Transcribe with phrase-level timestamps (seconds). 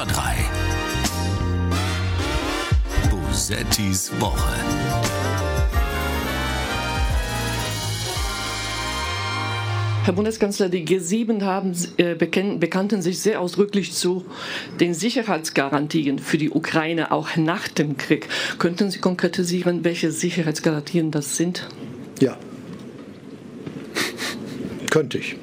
[0.00, 0.36] Extra 3.
[3.10, 4.54] Bosettis Woche.
[10.04, 14.24] Herr Bundeskanzler, die G7 haben, äh, bekannten sich sehr ausdrücklich zu
[14.80, 18.26] den Sicherheitsgarantien für die Ukraine auch nach dem Krieg.
[18.58, 21.68] Könnten Sie konkretisieren, welche Sicherheitsgarantien das sind?
[22.20, 22.38] Ja,
[24.88, 25.36] könnte ich.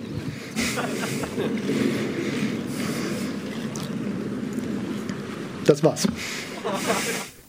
[5.68, 6.08] Das war's.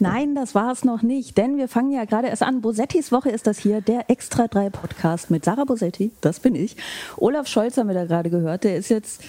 [0.00, 2.60] Nein, das war es noch nicht, denn wir fangen ja gerade erst an.
[2.60, 6.77] Bosettis Woche ist das hier, der Extra 3 Podcast mit Sarah Bosetti, das bin ich.
[7.16, 9.22] Olaf Scholz haben wir da gerade gehört, der ist jetzt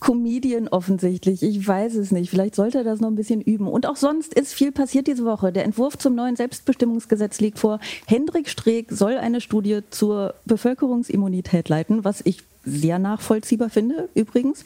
[0.00, 1.42] Comedian offensichtlich.
[1.42, 2.28] Ich weiß es nicht.
[2.28, 3.66] Vielleicht sollte er das noch ein bisschen üben.
[3.68, 5.50] Und auch sonst ist viel passiert diese Woche.
[5.50, 7.80] Der Entwurf zum neuen Selbstbestimmungsgesetz liegt vor.
[8.06, 14.64] Hendrik Streeck soll eine Studie zur Bevölkerungsimmunität leiten, was ich sehr nachvollziehbar finde, übrigens.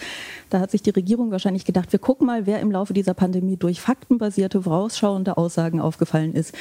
[0.51, 3.57] Da hat sich die Regierung wahrscheinlich gedacht, wir gucken mal, wer im Laufe dieser Pandemie
[3.57, 6.55] durch faktenbasierte, vorausschauende Aussagen aufgefallen ist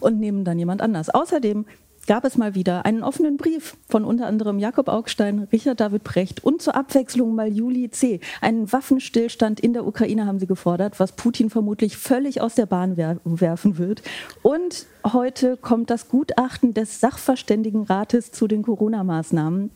[0.00, 1.10] und nehmen dann jemand anders.
[1.10, 1.64] Außerdem
[2.06, 6.44] gab es mal wieder einen offenen Brief von unter anderem Jakob Augstein, Richard David Brecht
[6.44, 8.20] und zur Abwechslung mal Juli C.
[8.40, 12.96] Einen Waffenstillstand in der Ukraine haben sie gefordert, was Putin vermutlich völlig aus der Bahn
[12.96, 14.02] werfen wird.
[14.42, 19.70] Und heute kommt das Gutachten des Sachverständigenrates zu den Corona-Maßnahmen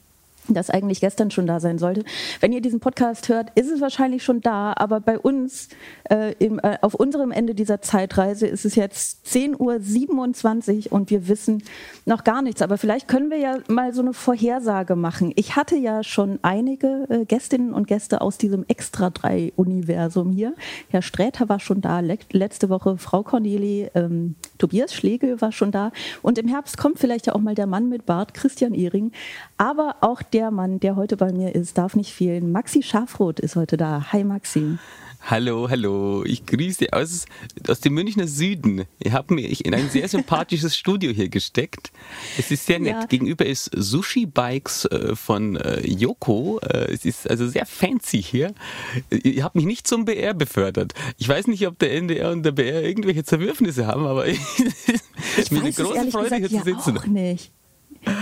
[0.54, 2.04] das eigentlich gestern schon da sein sollte.
[2.40, 5.68] Wenn ihr diesen Podcast hört, ist es wahrscheinlich schon da, aber bei uns
[6.10, 11.28] äh, im, äh, auf unserem Ende dieser Zeitreise ist es jetzt 10.27 Uhr und wir
[11.28, 11.62] wissen
[12.06, 12.62] noch gar nichts.
[12.62, 15.32] Aber vielleicht können wir ja mal so eine Vorhersage machen.
[15.36, 20.54] Ich hatte ja schon einige äh, Gästinnen und Gäste aus diesem Extra-3-Universum hier.
[20.88, 25.70] Herr Sträter war schon da, le letzte Woche Frau Corneli, ähm, Tobias Schlegel war schon
[25.70, 29.12] da und im Herbst kommt vielleicht ja auch mal der Mann mit Bart, Christian Ehring.
[29.56, 32.52] Aber auch der Mann, der heute bei mir ist, darf nicht fehlen.
[32.52, 34.12] Maxi Schafroth ist heute da.
[34.12, 34.78] Hi Maxi.
[35.20, 36.24] Hallo, hallo.
[36.24, 37.26] Ich grüße aus,
[37.68, 38.84] aus dem Münchner Süden.
[39.02, 41.90] Ihr habt mich in ein sehr sympathisches Studio hier gesteckt.
[42.38, 42.92] Es ist sehr nett.
[42.92, 43.04] Ja.
[43.06, 46.60] Gegenüber ist Sushi Bikes äh, von äh, Yoko.
[46.60, 48.54] Äh, es ist also sehr fancy hier.
[49.10, 50.94] Ihr habt mich nicht zum BR befördert.
[51.18, 54.38] Ich weiß nicht, ob der NDR und der BR irgendwelche Zerwürfnisse haben, aber es
[55.36, 56.96] ist mir eine große Freude, hier zu sitzen.
[56.96, 57.52] Auch nicht.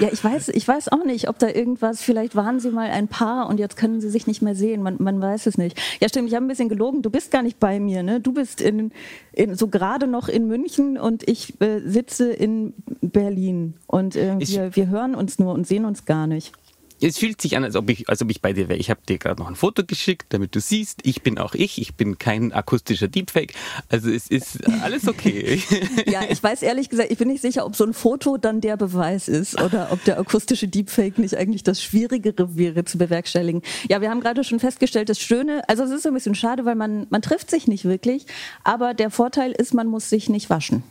[0.00, 3.08] Ja, ich weiß, ich weiß auch nicht, ob da irgendwas, vielleicht waren sie mal ein
[3.08, 4.82] Paar und jetzt können sie sich nicht mehr sehen.
[4.82, 5.80] Man, man weiß es nicht.
[6.00, 7.02] Ja, stimmt, ich habe ein bisschen gelogen.
[7.02, 8.20] Du bist gar nicht bei mir, ne?
[8.20, 8.92] Du bist in,
[9.32, 13.74] in so gerade noch in München und ich äh, sitze in Berlin.
[13.86, 16.52] Und äh, wir, wir hören uns nur und sehen uns gar nicht
[17.00, 18.78] es fühlt sich an, als ob ich, als ob ich bei dir wäre.
[18.78, 21.80] Ich habe dir gerade noch ein Foto geschickt, damit du siehst, ich bin auch ich,
[21.80, 23.52] ich bin kein akustischer Deepfake.
[23.88, 25.62] Also es ist alles okay.
[26.06, 28.76] ja, ich weiß ehrlich gesagt, ich bin nicht sicher, ob so ein Foto dann der
[28.76, 33.62] Beweis ist oder ob der akustische Deepfake nicht eigentlich das Schwierigere wäre zu bewerkstelligen.
[33.88, 36.64] Ja, wir haben gerade schon festgestellt, das Schöne, also es ist so ein bisschen schade,
[36.64, 38.26] weil man, man trifft sich nicht wirklich,
[38.64, 40.82] aber der Vorteil ist, man muss sich nicht waschen.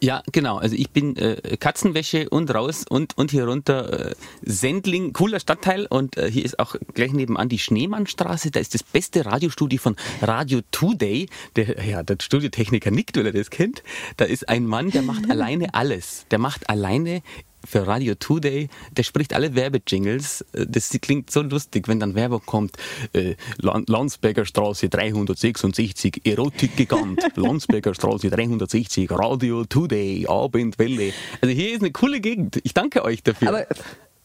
[0.00, 0.58] Ja, genau.
[0.58, 5.86] Also ich bin äh, Katzenwäsche und raus und, und hier runter äh, Sendling, cooler Stadtteil
[5.86, 8.50] und äh, hier ist auch gleich nebenan die Schneemannstraße.
[8.50, 11.28] Da ist das beste Radiostudio von Radio Today.
[11.56, 13.82] Der, ja, der Studiotechniker nickt, weil er das kennt.
[14.16, 16.26] Da ist ein Mann, der macht alleine alles.
[16.30, 17.22] Der macht alleine
[17.66, 20.42] für Radio Today, der spricht alle Werbejingles.
[20.52, 22.76] Äh, das klingt so lustig, wenn dann Werbung kommt.
[23.12, 27.22] Äh, Landsberger Straße 366, Erotikgigant.
[27.36, 31.12] Landsberger Straße 360, Radio Today, Abendwelle.
[31.40, 32.60] Also hier ist eine coole Gegend.
[32.62, 33.48] Ich danke euch dafür.
[33.48, 33.66] Aber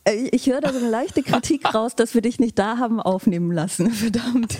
[0.09, 2.99] äh, ich höre da so eine leichte Kritik raus, dass wir dich nicht da haben
[2.99, 3.91] aufnehmen lassen.
[3.91, 4.59] Verdammt.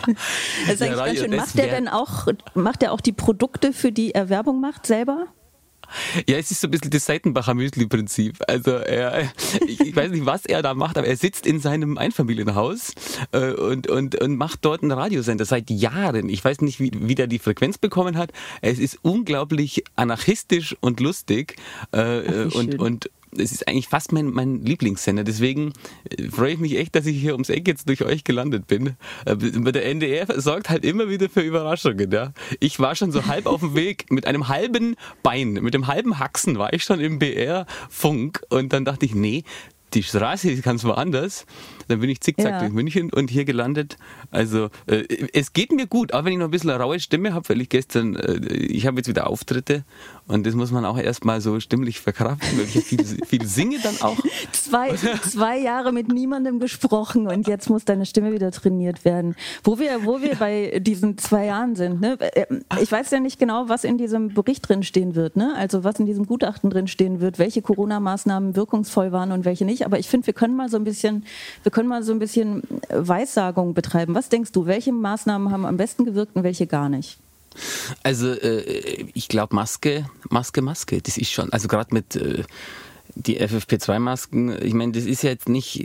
[0.67, 1.35] Das ist eigentlich ja, ganz schön.
[1.35, 5.27] Macht der denn auch, macht er auch die Produkte, für die er Werbung macht, selber?
[6.27, 8.37] Ja, es ist so ein bisschen das Seitenbacher Müsli-Prinzip.
[8.47, 9.31] Also er,
[9.67, 12.93] ich weiß nicht, was er da macht, aber er sitzt in seinem Einfamilienhaus
[13.31, 16.29] äh, und, und, und macht dort einen Radiosender seit Jahren.
[16.29, 18.31] Ich weiß nicht, wie, wie der die Frequenz bekommen hat.
[18.61, 21.55] Es ist unglaublich anarchistisch und lustig
[21.91, 25.23] äh, Ach, und, und es ist eigentlich fast mein, mein Lieblingssender.
[25.23, 25.73] Deswegen
[26.09, 28.95] äh, freue ich mich echt, dass ich hier ums Eck jetzt durch euch gelandet bin.
[29.25, 32.11] Äh, der NDR sorgt halt immer wieder für Überraschungen.
[32.11, 32.33] Ja.
[32.59, 36.19] Ich war schon so halb auf dem Weg mit einem halben Bein, mit dem halben
[36.19, 39.43] Haxen war ich schon im BR-Funk und dann dachte ich, nee,
[39.93, 41.45] die Straße ist ganz woanders.
[41.89, 42.59] Dann bin ich zickzack ja.
[42.59, 43.97] durch München und hier gelandet.
[44.31, 45.03] Also äh,
[45.33, 47.61] es geht mir gut, auch wenn ich noch ein bisschen eine raue Stimme habe, weil
[47.61, 49.83] ich gestern, äh, ich habe jetzt wieder Auftritte
[50.27, 53.99] und das muss man auch erstmal so stimmlich verkraften, weil ich viel, viel singe dann
[54.01, 54.17] auch.
[54.51, 59.35] Zwei, zwei Jahre mit niemandem gesprochen und jetzt muss deine Stimme wieder trainiert werden.
[59.63, 62.17] Wo wir, wo wir bei diesen zwei Jahren sind, ne?
[62.19, 62.45] Äh,
[62.81, 65.53] ich weiß ja nicht genau, was in diesem Bericht drin stehen wird, ne?
[65.57, 69.85] Also was in diesem Gutachten drin stehen wird, welche Corona-Maßnahmen wirkungsvoll waren und welche nicht.
[69.85, 71.25] Aber ich finde, wir können mal so ein bisschen,
[71.63, 74.13] wir können mal so ein bisschen Weissagung betreiben.
[74.13, 77.17] Was denkst du, welche Maßnahmen haben am besten gewirkt und welche gar nicht?
[78.03, 82.43] Also äh, ich glaube Maske, Maske, Maske, das ist schon, also gerade mit äh,
[83.15, 85.81] die FFP2-Masken, ich meine, das ist ja jetzt nicht,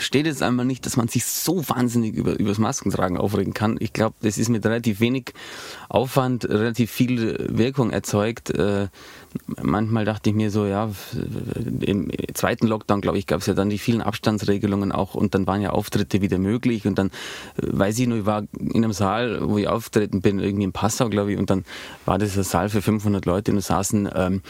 [0.00, 3.78] steht jetzt einmal nicht, dass man sich so wahnsinnig über, übers Maskentragen aufregen kann.
[3.80, 5.34] Ich glaube, das ist mit relativ wenig
[5.88, 8.50] Aufwand relativ viel Wirkung erzeugt.
[8.50, 8.86] Äh,
[9.62, 10.90] manchmal dachte ich mir so, ja,
[11.80, 15.46] im zweiten Lockdown, glaube ich, gab es ja dann die vielen Abstandsregelungen auch und dann
[15.46, 17.08] waren ja Auftritte wieder möglich und dann,
[17.56, 20.72] äh, weiß ich nur, ich war in einem Saal, wo ich auftreten bin, irgendwie in
[20.72, 21.64] Passau, glaube ich, und dann
[22.04, 24.42] war das ein Saal für 500 Leute und es saßen ähm,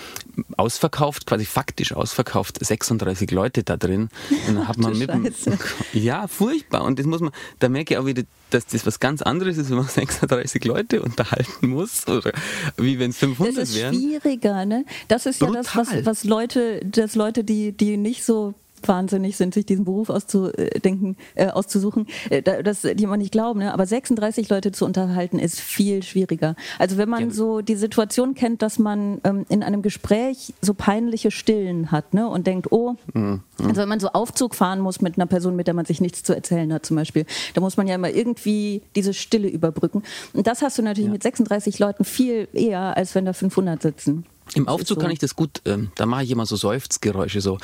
[0.57, 4.09] ausverkauft, quasi faktisch ausverkauft, 36 Leute da drin.
[4.49, 5.11] Und dann hat man mit
[5.93, 6.85] ja, furchtbar.
[6.85, 8.23] Und das muss man, da merke ich auch wieder,
[8.55, 12.33] dass das was ganz anderes ist, wenn man 36 Leute unterhalten muss oder
[12.77, 13.61] wie wenn es 500 wären.
[13.61, 13.95] Das ist wären.
[13.95, 14.85] schwieriger, ne?
[15.09, 15.57] Das ist Brutal.
[15.57, 18.55] ja das, was, was Leute, dass Leute, die, die nicht so
[18.89, 23.61] wahnsinnig sind, sich diesen Beruf auszudenken, äh, auszusuchen, äh, das die man nicht glauben.
[23.61, 23.73] Ne?
[23.73, 26.57] Aber 36 Leute zu unterhalten ist viel schwieriger.
[26.79, 27.31] Also wenn man ja.
[27.31, 32.29] so die Situation kennt, dass man ähm, in einem Gespräch so peinliche Stillen hat ne?
[32.29, 33.41] und denkt, oh, mhm.
[33.59, 36.23] also wenn man so Aufzug fahren muss mit einer Person, mit der man sich nichts
[36.23, 40.03] zu erzählen hat zum Beispiel, da muss man ja immer irgendwie diese Stille überbrücken.
[40.33, 41.13] Und das hast du natürlich ja.
[41.13, 44.25] mit 36 Leuten viel eher, als wenn da 500 sitzen.
[44.55, 45.01] Im Aufzug so.
[45.01, 47.59] kann ich das gut, ähm, da mache ich immer so Seufzgeräusche, so.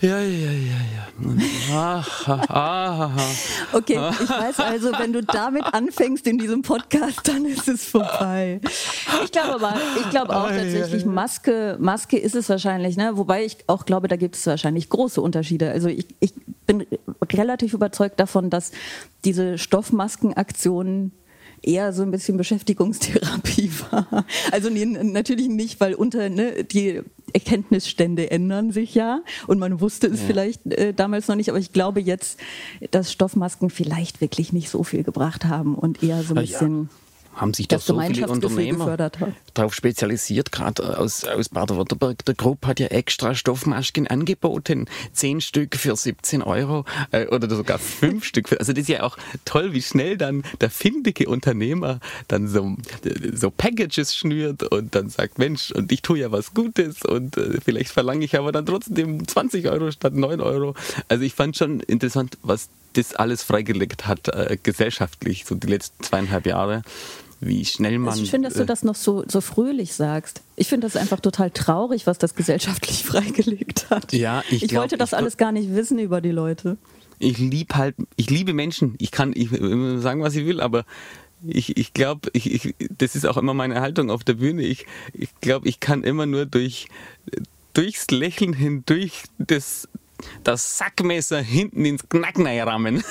[0.00, 0.76] Ja, ja, ja,
[1.72, 2.04] ja.
[2.48, 3.10] Ah,
[3.72, 8.60] okay, ich weiß also, wenn du damit anfängst in diesem Podcast, dann ist es vorbei.
[9.24, 13.12] Ich glaube aber, ich glaube auch tatsächlich, Maske, Maske ist es wahrscheinlich, ne?
[13.14, 15.70] wobei ich auch glaube, da gibt es wahrscheinlich große Unterschiede.
[15.70, 16.34] Also ich, ich
[16.66, 16.86] bin
[17.32, 18.72] relativ überzeugt davon, dass
[19.24, 21.12] diese Stoffmaskenaktionen
[21.66, 24.24] eher so ein bisschen Beschäftigungstherapie war.
[24.52, 27.02] Also nee, natürlich nicht, weil unter ne, die
[27.32, 30.26] Erkenntnisstände ändern sich ja und man wusste es ja.
[30.26, 32.38] vielleicht äh, damals noch nicht, aber ich glaube jetzt,
[32.92, 36.82] dass Stoffmasken vielleicht wirklich nicht so viel gebracht haben und eher so ein bisschen.
[36.84, 36.88] Ja
[37.36, 39.10] haben sich da so viele Unternehmer
[39.54, 42.24] darauf spezialisiert, gerade aus, aus Baden-Württemberg.
[42.24, 44.86] Der Grupp hat ja extra Stoffmasken angeboten.
[45.12, 48.48] Zehn Stück für 17 Euro äh, oder sogar fünf Stück.
[48.48, 52.76] Für, also das ist ja auch toll, wie schnell dann der findige Unternehmer dann so,
[53.34, 57.60] so Packages schnürt und dann sagt, Mensch, und ich tue ja was Gutes und äh,
[57.62, 60.74] vielleicht verlange ich aber dann trotzdem 20 Euro statt 9 Euro.
[61.08, 66.02] Also ich fand schon interessant, was das alles freigelegt hat, äh, gesellschaftlich, so die letzten
[66.02, 66.82] zweieinhalb Jahre
[67.46, 68.18] wie schnell man.
[68.22, 70.42] Ich finde, dass du äh, das noch so, so fröhlich sagst.
[70.56, 74.12] Ich finde das einfach total traurig, was das gesellschaftlich freigelegt hat.
[74.12, 76.76] Ja, ich, ich glaub, wollte das ich, alles gar nicht wissen über die Leute.
[77.18, 78.94] Ich liebe halt, ich liebe Menschen.
[78.98, 80.84] Ich kann ich, sagen, was ich will, aber
[81.44, 84.62] ich, ich glaube, ich, ich, das ist auch immer meine Haltung auf der Bühne.
[84.62, 86.88] Ich, ich glaube, ich kann immer nur durch,
[87.72, 89.88] durchs Lächeln hindurch das
[90.44, 93.02] das Sackmesser hinten ins Knacken rammen.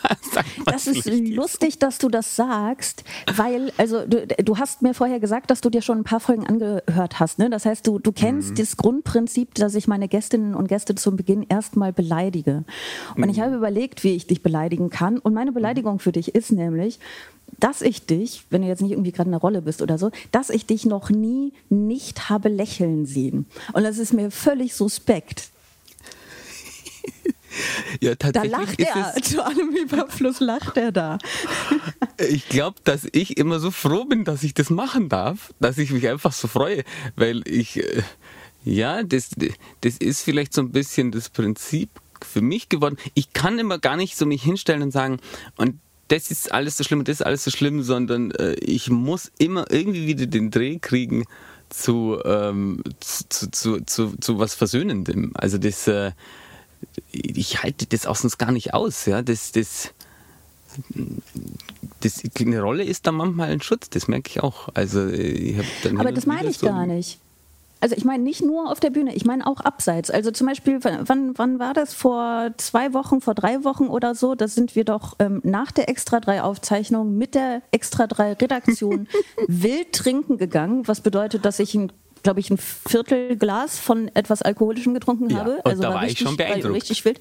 [0.64, 3.04] das ist lustig, dass du das sagst,
[3.34, 6.46] weil, also du, du, hast mir vorher gesagt, dass du dir schon ein paar Folgen
[6.46, 7.38] angehört hast.
[7.38, 7.50] Ne?
[7.50, 8.54] Das heißt, du, du kennst mhm.
[8.56, 12.64] das Grundprinzip, dass ich meine Gästinnen und Gäste zum Beginn erstmal beleidige.
[13.14, 13.30] Und mhm.
[13.30, 15.18] ich habe überlegt, wie ich dich beleidigen kann.
[15.18, 16.98] Und meine Beleidigung für dich ist nämlich,
[17.58, 20.50] dass ich dich, wenn du jetzt nicht irgendwie gerade eine Rolle bist oder so, dass
[20.50, 23.46] ich dich noch nie nicht habe lächeln sehen.
[23.72, 25.50] Und das ist mir völlig suspekt.
[28.00, 31.18] Ja, tatsächlich da lacht er, zu allem Überfluss lacht er da.
[32.28, 35.92] Ich glaube, dass ich immer so froh bin, dass ich das machen darf, dass ich
[35.92, 36.82] mich einfach so freue,
[37.14, 38.02] weil ich, äh,
[38.64, 39.30] ja, das,
[39.82, 41.90] das ist vielleicht so ein bisschen das Prinzip
[42.26, 42.96] für mich geworden.
[43.14, 45.20] Ich kann immer gar nicht so mich hinstellen und sagen,
[45.56, 48.90] und das ist alles so schlimm und das ist alles so schlimm, sondern äh, ich
[48.90, 51.24] muss immer irgendwie wieder den Dreh kriegen
[51.68, 55.32] zu, ähm, zu, zu, zu, zu, was Versöhnendem.
[55.34, 56.12] Also das, äh,
[57.10, 59.06] ich halte das auch sonst gar nicht aus.
[59.06, 59.22] Ja?
[59.22, 59.94] Das, das,
[62.00, 64.68] das, eine Rolle ist da manchmal ein Schutz, das merke ich auch.
[64.74, 65.56] Also, ich
[65.98, 67.18] Aber das meine ich so gar nicht.
[67.80, 70.10] Also ich meine nicht nur auf der Bühne, ich meine auch abseits.
[70.10, 71.94] Also zum Beispiel, wann, wann war das?
[71.94, 74.34] Vor zwei Wochen, vor drei Wochen oder so?
[74.34, 79.06] Da sind wir doch ähm, nach der Extra 3 Aufzeichnung mit der Extra 3 Redaktion
[79.46, 84.94] wild trinken gegangen, was bedeutet, dass ich ein glaube ich, ein Viertelglas von etwas Alkoholischem
[84.94, 85.60] getrunken ja, habe.
[85.64, 86.74] Also da war, war richtig, ich schon beeindruckt.
[86.74, 87.20] richtig wild.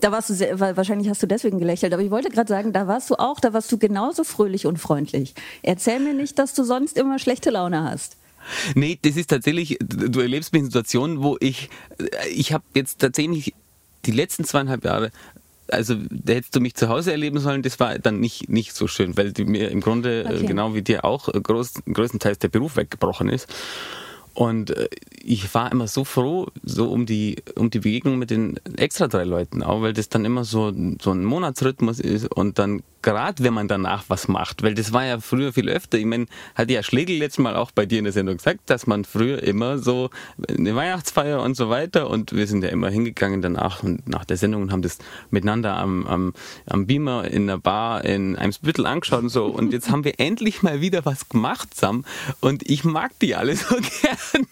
[0.00, 2.86] Da warst du sehr, wahrscheinlich hast du deswegen gelächelt, aber ich wollte gerade sagen, da
[2.86, 5.34] warst du auch, da warst du genauso fröhlich und freundlich.
[5.62, 8.16] Erzähl mir nicht, dass du sonst immer schlechte Laune hast.
[8.74, 11.68] Nee, das ist tatsächlich, du erlebst mich in Situationen, wo ich,
[12.34, 13.54] ich habe jetzt tatsächlich
[14.06, 15.10] die letzten zweieinhalb Jahre
[15.72, 18.86] also da hättest du mich zu Hause erleben sollen, das war dann nicht, nicht so
[18.86, 20.46] schön, weil mir im Grunde, äh, okay.
[20.46, 23.48] genau wie dir auch, groß, größtenteils der Beruf weggebrochen ist.
[24.40, 24.88] Und äh,
[25.22, 29.24] ich war immer so froh, so um die, um die Begegnung mit den extra drei
[29.24, 33.54] Leuten, auch weil das dann immer so, so ein Monatsrhythmus ist und dann gerade wenn
[33.54, 35.98] man danach was macht, weil das war ja früher viel öfter.
[35.98, 38.86] Ich meine, hat ja Schlegel letztes Mal auch bei dir in der Sendung gesagt, dass
[38.86, 40.10] man früher immer so
[40.48, 44.36] eine Weihnachtsfeier und so weiter und wir sind ja immer hingegangen danach und nach der
[44.36, 44.98] Sendung und haben das
[45.30, 46.34] miteinander am, am,
[46.66, 50.62] am Beamer in der Bar in Eimsbüttel angeschaut und so und jetzt haben wir endlich
[50.62, 52.04] mal wieder was gemacht zusammen
[52.40, 54.46] und ich mag die alle so gerne.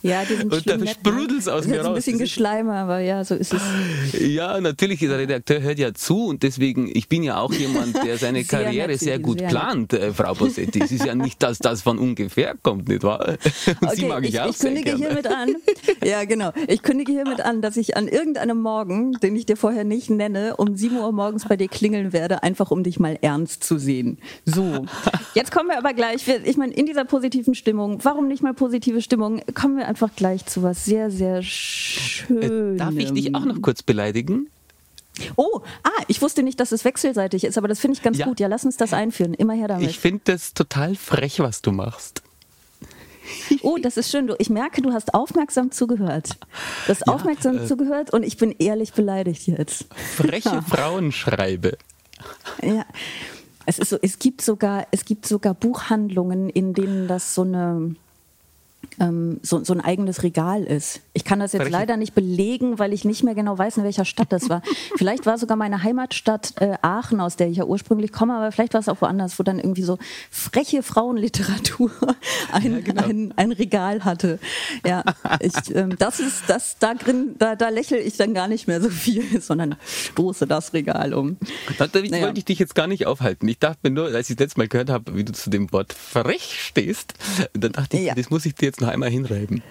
[0.00, 1.94] Ja, die sind Und da sprudelt es aus mir Das ist ein raus.
[1.96, 3.60] bisschen Das ist- Geschleime, aber ja, so ist es.
[4.20, 8.16] Ja, natürlich, der Redakteur hört ja zu und deswegen, ich bin ja auch jemand, der
[8.16, 10.80] seine Sehr Karriere sehr gut sehr plant, äh, Frau Bossetti.
[10.84, 13.38] Es ist ja nicht, dass das von ungefähr kommt, nicht wahr?
[13.80, 15.04] Und Sie mag ich, ich, auch ich kündige gerne.
[15.04, 15.56] hiermit an.
[16.04, 16.52] Ja, genau.
[16.68, 20.56] Ich kündige hiermit an, dass ich an irgendeinem Morgen, den ich dir vorher nicht nenne,
[20.58, 24.18] um 7 Uhr morgens bei dir klingeln werde, einfach um dich mal ernst zu sehen.
[24.44, 24.86] So.
[25.34, 29.02] Jetzt kommen wir aber gleich, ich meine, in dieser positiven Stimmung, warum nicht mal positive
[29.02, 32.74] Stimmung, kommen wir einfach gleich zu was sehr, sehr Schönem.
[32.74, 34.48] Äh, Darf ich dich auch noch kurz beleidigen?
[35.36, 38.26] Oh, ah, ich wusste nicht, dass es wechselseitig ist, aber das finde ich ganz Ja.
[38.26, 38.38] gut.
[38.40, 39.34] Ja, lass uns das einführen.
[39.34, 39.88] Immer her damit.
[39.90, 42.22] Ich finde das total frech, was du machst.
[43.62, 44.26] Oh, das ist schön.
[44.26, 46.30] Du, ich merke, du hast aufmerksam zugehört.
[46.86, 49.84] Du hast aufmerksam äh, zugehört und ich bin ehrlich beleidigt jetzt.
[50.16, 51.76] Freche Frauenschreibe.
[52.62, 52.86] Ja.
[53.66, 57.96] Es, ist so, es, gibt sogar, es gibt sogar Buchhandlungen, in denen das so eine
[59.00, 61.00] ähm, so, so ein eigenes Regal ist.
[61.12, 63.84] Ich kann das jetzt Freche- leider nicht belegen, weil ich nicht mehr genau weiß, in
[63.84, 64.62] welcher Stadt das war.
[64.96, 68.74] vielleicht war sogar meine Heimatstadt äh, Aachen, aus der ich ja ursprünglich komme, aber vielleicht
[68.74, 69.98] war es auch woanders, wo dann irgendwie so
[70.30, 71.90] freche Frauenliteratur
[72.52, 73.04] ein, genau.
[73.04, 74.38] ein, ein Regal hatte.
[74.86, 75.02] Ja,
[75.40, 78.80] ich, ähm, das ist das, da, grin, da, da lächle ich dann gar nicht mehr
[78.80, 81.36] so viel, sondern stoße das Regal um.
[81.78, 82.26] Da, da Naja.
[82.26, 83.46] wollte ich dich jetzt gar nicht aufhalten.
[83.48, 85.70] Ich dachte mir nur, als ich das letzte Mal gehört habe, wie du zu dem
[85.72, 87.14] Wort frech stehst,
[87.54, 88.14] dann dachte ich, Ja.
[88.14, 89.62] das muss ich dir jetzt noch einmal hinreiben.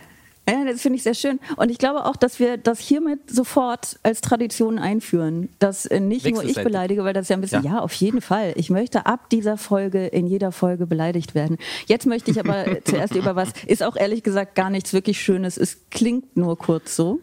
[0.50, 1.40] Ja, das finde ich sehr schön.
[1.58, 5.50] Und ich glaube auch, dass wir das hiermit sofort als Tradition einführen.
[5.60, 7.74] Dass äh, nicht nur ich beleidige, weil das ist ja ein bisschen, ja.
[7.74, 7.80] Ja.
[7.80, 8.54] auf jeden Fall.
[8.56, 11.58] Ich möchte ab dieser Folge in jeder Folge beleidigt werden.
[11.88, 15.58] Jetzt möchte ich aber zuerst über was, ist auch ehrlich gesagt gar nichts wirklich Schönes.
[15.58, 17.20] Es klingt nur kurz so.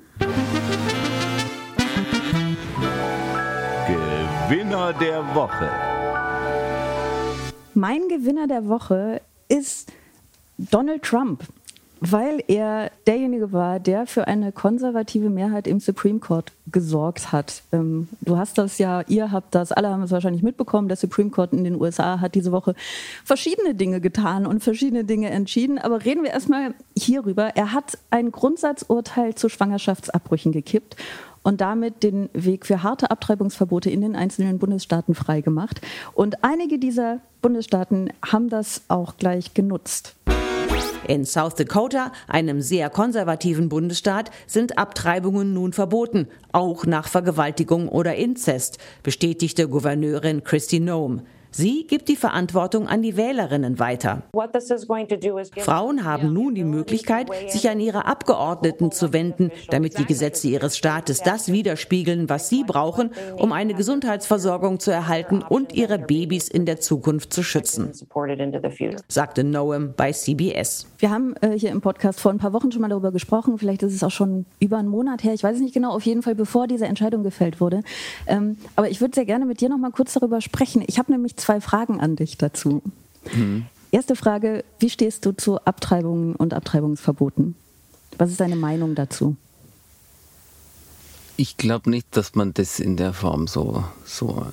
[3.87, 5.71] Gewinner der Woche.
[7.73, 9.91] Mein Gewinner der Woche ist
[10.59, 11.45] Donald Trump,
[12.11, 17.63] weil er derjenige war, der für eine konservative Mehrheit im Supreme Court gesorgt hat.
[17.73, 21.31] Ähm, du hast das ja, ihr habt das, alle haben es wahrscheinlich mitbekommen, der Supreme
[21.31, 22.75] Court in den USA hat diese Woche
[23.25, 25.79] verschiedene Dinge getan und verschiedene Dinge entschieden.
[25.79, 27.57] Aber reden wir erstmal hierüber.
[27.57, 30.97] Er hat ein Grundsatzurteil zu Schwangerschaftsabbrüchen gekippt
[31.43, 35.81] und damit den Weg für harte Abtreibungsverbote in den einzelnen Bundesstaaten freigemacht.
[36.13, 40.17] Und einige dieser Bundesstaaten haben das auch gleich genutzt.
[41.07, 48.15] In South Dakota, einem sehr konservativen Bundesstaat, sind Abtreibungen nun verboten, auch nach Vergewaltigung oder
[48.15, 51.23] Inzest, bestätigte Gouverneurin Christy Noem.
[51.57, 54.25] Sie gibt die Verantwortung an die Wählerinnen weiter.
[55.59, 60.77] Frauen haben nun die Möglichkeit, sich an ihre Abgeordneten zu wenden, damit die Gesetze ihres
[60.77, 66.67] Staates das widerspiegeln, was sie brauchen, um eine Gesundheitsversorgung zu erhalten und ihre Babys in
[66.67, 67.93] der Zukunft zu schützen,
[69.07, 70.89] sagte Noem bei CBS.
[70.99, 73.59] Wir haben äh, hier im Podcast vor ein paar Wochen schon mal darüber gesprochen.
[73.59, 75.35] Vielleicht ist es auch schon über einen Monat her.
[75.35, 75.91] Ich weiß es nicht genau.
[75.91, 77.83] Auf jeden Fall, bevor diese Entscheidung gefällt wurde.
[78.27, 80.83] Ähm, aber ich würde sehr gerne mit dir noch mal kurz darüber sprechen.
[80.89, 82.83] Ich habe nämlich zwei Fragen an dich dazu.
[83.91, 87.55] Erste Frage: Wie stehst du zu Abtreibungen und Abtreibungsverboten?
[88.19, 89.37] Was ist deine Meinung dazu?
[91.37, 94.47] Ich glaube nicht, dass man das in der Form so, so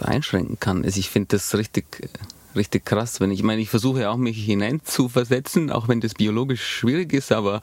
[0.00, 0.84] einschränken kann.
[0.84, 2.08] Also ich finde das richtig, äh,
[2.58, 3.20] richtig krass.
[3.20, 7.62] Wenn ich, meine, ich versuche auch mich hineinzuversetzen, auch wenn das biologisch schwierig ist, aber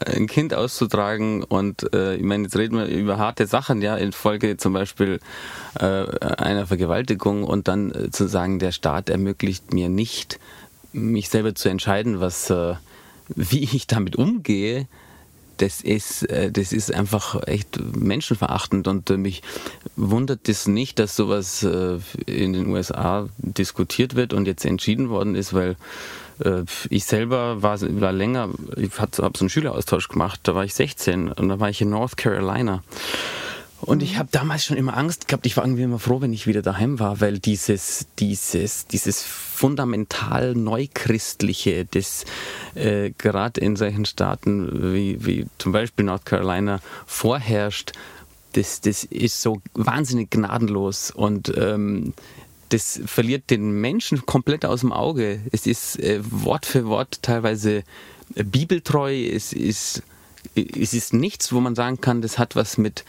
[0.00, 3.96] äh, ein Kind auszutragen und äh, ich meine, jetzt reden wir über harte Sachen, ja,
[3.96, 5.18] infolge zum Beispiel
[5.80, 10.38] äh, einer Vergewaltigung und dann äh, zu sagen, der Staat ermöglicht mir nicht,
[10.92, 12.74] mich selber zu entscheiden, was, äh,
[13.34, 14.86] wie ich damit umgehe
[15.58, 19.42] das ist, äh, das ist einfach echt menschenverachtend und äh, mich
[19.96, 25.34] wundert es nicht, dass sowas äh, in den USA diskutiert wird und jetzt entschieden worden
[25.34, 25.76] ist, weil
[26.90, 31.30] ich selber war, war länger, ich habe so einen Schüleraustausch gemacht, da war ich 16
[31.30, 32.82] und da war ich in North Carolina.
[33.80, 35.44] Und ich habe damals schon immer Angst gehabt.
[35.44, 40.54] Ich war irgendwie immer froh, wenn ich wieder daheim war, weil dieses, dieses, dieses fundamental
[40.54, 42.24] Neuchristliche, das
[42.74, 47.92] äh, gerade in solchen Staaten wie, wie zum Beispiel North Carolina vorherrscht,
[48.54, 52.14] das, das ist so wahnsinnig gnadenlos und ähm,
[52.70, 55.40] das verliert den Menschen komplett aus dem Auge.
[55.52, 57.84] Es ist äh, Wort für Wort teilweise
[58.34, 60.02] bibeltreu, es ist,
[60.54, 63.04] es ist nichts, wo man sagen kann, das hat was mit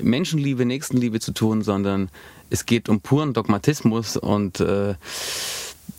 [0.00, 2.08] Menschenliebe, Nächstenliebe zu tun, sondern
[2.50, 4.94] es geht um puren Dogmatismus und äh,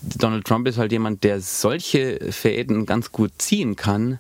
[0.02, 4.20] Donald Trump ist halt jemand, der solche Fäden ganz gut ziehen kann,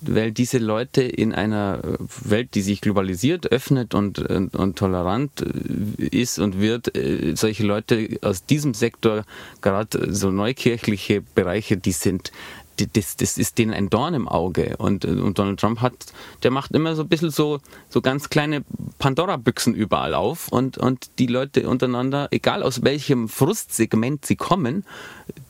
[0.00, 1.80] weil diese Leute in einer
[2.22, 7.64] Welt, die sich globalisiert, öffnet und, und, und tolerant äh, ist und wird, äh, solche
[7.64, 9.24] Leute aus diesem Sektor,
[9.62, 12.32] gerade so neukirchliche Bereiche, die sind
[12.76, 14.76] das, das ist denen ein Dorn im Auge.
[14.78, 15.94] Und, und Donald Trump hat,
[16.42, 18.64] der macht immer so ein bisschen so, so ganz kleine
[18.98, 24.84] Pandora-Büchsen überall auf und, und die Leute untereinander, egal aus welchem Frustsegment sie kommen,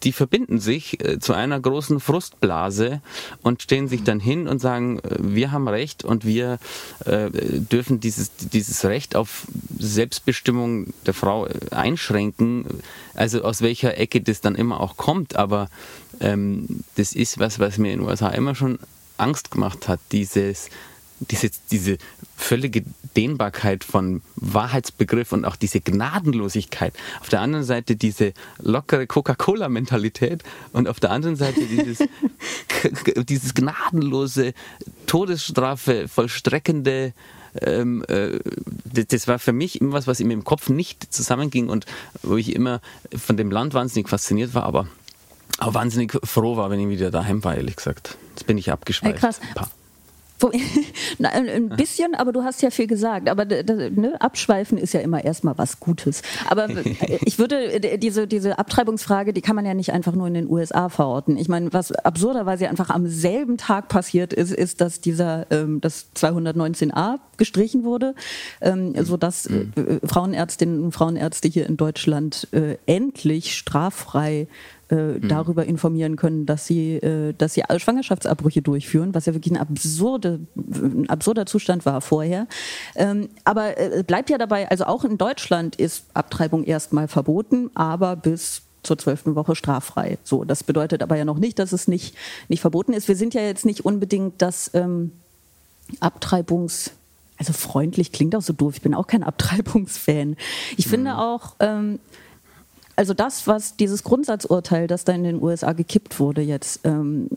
[0.02, 3.00] die verbinden sich äh, zu einer großen Frustblase
[3.42, 6.58] und stehen sich dann hin und sagen, äh, wir haben Recht und wir
[7.04, 9.46] äh, dürfen dieses, dieses Recht auf
[9.78, 12.66] Selbstbestimmung der Frau äh, einschränken.
[13.14, 15.68] Also aus welcher Ecke das dann immer auch kommt, aber
[16.20, 18.78] ähm, das ist was, was mir in den USA immer schon
[19.16, 20.70] Angst gemacht hat, dieses,
[21.20, 21.98] diese, diese
[22.36, 22.82] völlige
[23.16, 26.94] Dehnbarkeit von Wahrheitsbegriff und auch diese Gnadenlosigkeit.
[27.20, 30.42] Auf der anderen Seite diese lockere Coca-Cola-Mentalität
[30.72, 31.98] und auf der anderen Seite dieses,
[33.28, 34.52] dieses gnadenlose
[35.06, 37.12] Todesstrafe vollstreckende
[37.62, 38.40] ähm, äh,
[38.92, 41.86] das, das, war für mich immer was, was in meinem Kopf nicht zusammenging und
[42.22, 42.80] wo ich immer
[43.16, 44.88] von dem Land wahnsinnig fasziniert war, aber
[45.58, 48.16] auch wahnsinnig froh war, wenn ich wieder daheim war, ehrlich gesagt.
[48.30, 49.14] Jetzt bin ich abgeschweift.
[49.14, 49.40] Hey, krass.
[51.22, 53.28] Ein bisschen, aber du hast ja viel gesagt.
[53.28, 56.22] Aber ne, Abschweifen ist ja immer erstmal was Gutes.
[56.48, 56.68] Aber
[57.24, 60.88] ich würde diese, diese Abtreibungsfrage, die kann man ja nicht einfach nur in den USA
[60.88, 61.36] verorten.
[61.36, 66.08] Ich meine, was absurderweise einfach am selben Tag passiert ist, ist, dass dieser ähm, das
[66.16, 68.14] 219a gestrichen wurde,
[68.60, 69.04] ähm, mhm.
[69.04, 69.66] sodass äh,
[70.04, 74.48] Frauenärztinnen und Frauenärzte hier in Deutschland äh, endlich straffrei
[74.90, 75.28] äh, mhm.
[75.28, 80.40] darüber informieren können, dass sie, äh, dass sie Schwangerschaftsabbrüche durchführen, was ja wirklich ein, absurde,
[80.56, 82.46] ein absurder Zustand war vorher.
[82.94, 88.16] Ähm, aber äh, bleibt ja dabei, also auch in Deutschland ist Abtreibung erstmal verboten, aber
[88.16, 90.18] bis zur zwölften Woche straffrei.
[90.24, 92.14] So, das bedeutet aber ja noch nicht, dass es nicht,
[92.48, 93.08] nicht verboten ist.
[93.08, 95.12] Wir sind ja jetzt nicht unbedingt das ähm,
[96.00, 96.92] Abtreibungs
[97.36, 98.74] also freundlich klingt auch so doof.
[98.76, 100.36] Ich bin auch kein Abtreibungsfan.
[100.76, 100.90] Ich mhm.
[100.90, 101.98] finde auch, ähm,
[102.96, 107.28] also das, was dieses Grundsatzurteil, das da in den USA gekippt wurde, jetzt ähm,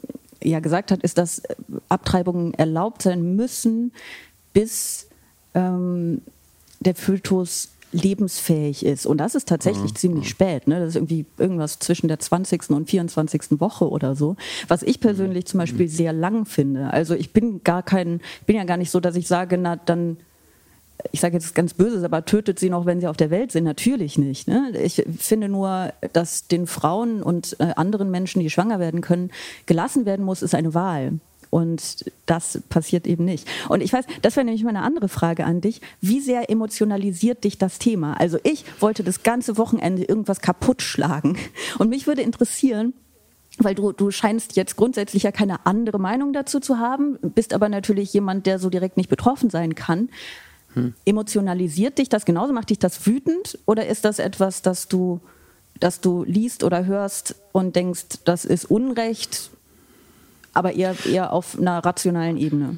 [0.44, 1.42] ja gesagt hat, ist, dass
[1.90, 3.92] Abtreibungen erlaubt sein müssen,
[4.54, 5.08] bis
[5.54, 6.22] ähm,
[6.80, 9.06] der Fötus lebensfähig ist.
[9.06, 9.96] Und das ist tatsächlich mhm.
[9.96, 10.30] ziemlich mhm.
[10.30, 10.68] spät.
[10.68, 10.80] Ne?
[10.80, 12.70] Das ist irgendwie irgendwas zwischen der 20.
[12.72, 13.60] und 24.
[13.60, 14.36] Woche oder so.
[14.68, 15.92] Was ich persönlich zum Beispiel mhm.
[15.92, 16.92] sehr lang finde.
[16.92, 20.18] Also ich bin gar kein, bin ja gar nicht so, dass ich sage, na dann
[21.12, 23.64] ich sage jetzt ganz böses, aber tötet sie noch, wenn sie auf der Welt sind?
[23.64, 24.48] Natürlich nicht.
[24.48, 24.74] Ne?
[24.84, 29.32] Ich finde nur, dass den Frauen und äh, anderen Menschen, die schwanger werden können,
[29.66, 31.20] gelassen werden muss, ist eine Wahl.
[31.50, 33.48] Und das passiert eben nicht.
[33.70, 35.82] Und ich weiß, das wäre nämlich mal eine andere Frage an dich.
[36.02, 38.16] Wie sehr emotionalisiert dich das Thema?
[38.20, 41.38] Also ich wollte das ganze Wochenende irgendwas kaputt schlagen.
[41.78, 42.94] Und mich würde interessieren,
[43.60, 47.70] weil du, du scheinst jetzt grundsätzlich ja keine andere Meinung dazu zu haben, bist aber
[47.70, 50.10] natürlich jemand, der so direkt nicht betroffen sein kann.
[50.78, 50.94] Hm.
[51.06, 52.54] Emotionalisiert dich das genauso?
[52.54, 53.58] Macht dich das wütend?
[53.66, 55.20] Oder ist das etwas, das du,
[55.80, 59.50] das du liest oder hörst und denkst, das ist Unrecht,
[60.54, 62.78] aber eher, eher auf einer rationalen Ebene?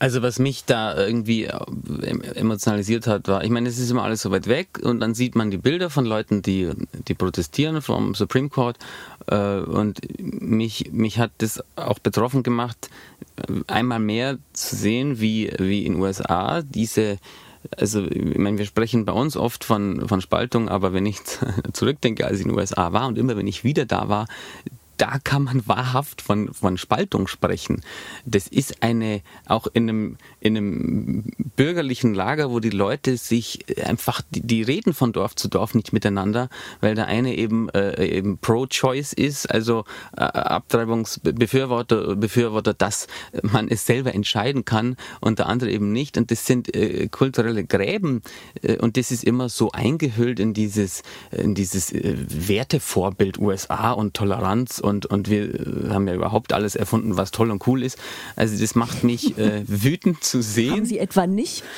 [0.00, 4.22] Also was mich da irgendwie äh, emotionalisiert hat, war, ich meine, es ist immer alles
[4.22, 6.70] so weit weg und dann sieht man die Bilder von Leuten, die,
[7.08, 8.76] die protestieren vom Supreme Court
[9.26, 12.90] äh, und mich, mich hat das auch betroffen gemacht,
[13.66, 17.18] einmal mehr zu sehen, wie, wie in USA diese
[17.76, 21.18] also ich meine, wir sprechen bei uns oft von, von Spaltung, aber wenn ich
[21.72, 24.26] zurückdenke, als ich in den USA war und immer wenn ich wieder da war,
[24.98, 27.82] da kann man wahrhaft von, von Spaltung sprechen.
[28.26, 34.20] Das ist eine, auch in einem, in einem bürgerlichen Lager, wo die Leute sich einfach,
[34.30, 36.48] die, die reden von Dorf zu Dorf nicht miteinander,
[36.80, 39.84] weil der eine eben, äh, eben pro-choice ist, also
[40.16, 43.06] äh, Abtreibungsbefürworter, Befürworter, dass
[43.42, 46.18] man es selber entscheiden kann und der andere eben nicht.
[46.18, 48.22] Und das sind äh, kulturelle Gräben
[48.62, 54.14] äh, und das ist immer so eingehüllt in dieses, in dieses äh, Wertevorbild USA und
[54.14, 57.98] Toleranz und wir äh, haben ja überhaupt alles erfunden, was toll und cool ist.
[58.36, 60.72] Also das macht mich äh, wütend zu sehen.
[60.72, 61.64] Haben Sie etwa nicht?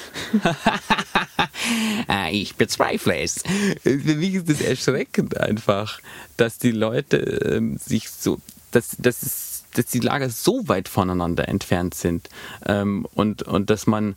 [2.07, 3.43] Ah, ich bezweifle es.
[3.83, 6.01] Für mich ist das erschreckend einfach,
[6.37, 8.39] dass die Leute ähm, sich so,
[8.73, 12.29] dass, dass, es, dass die Lager so weit voneinander entfernt sind
[12.67, 14.17] ähm, und, und dass man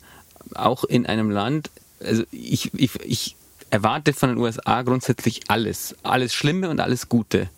[0.54, 3.36] auch in einem Land, also ich, ich, ich
[3.70, 7.48] erwarte von den USA grundsätzlich alles, alles Schlimme und alles Gute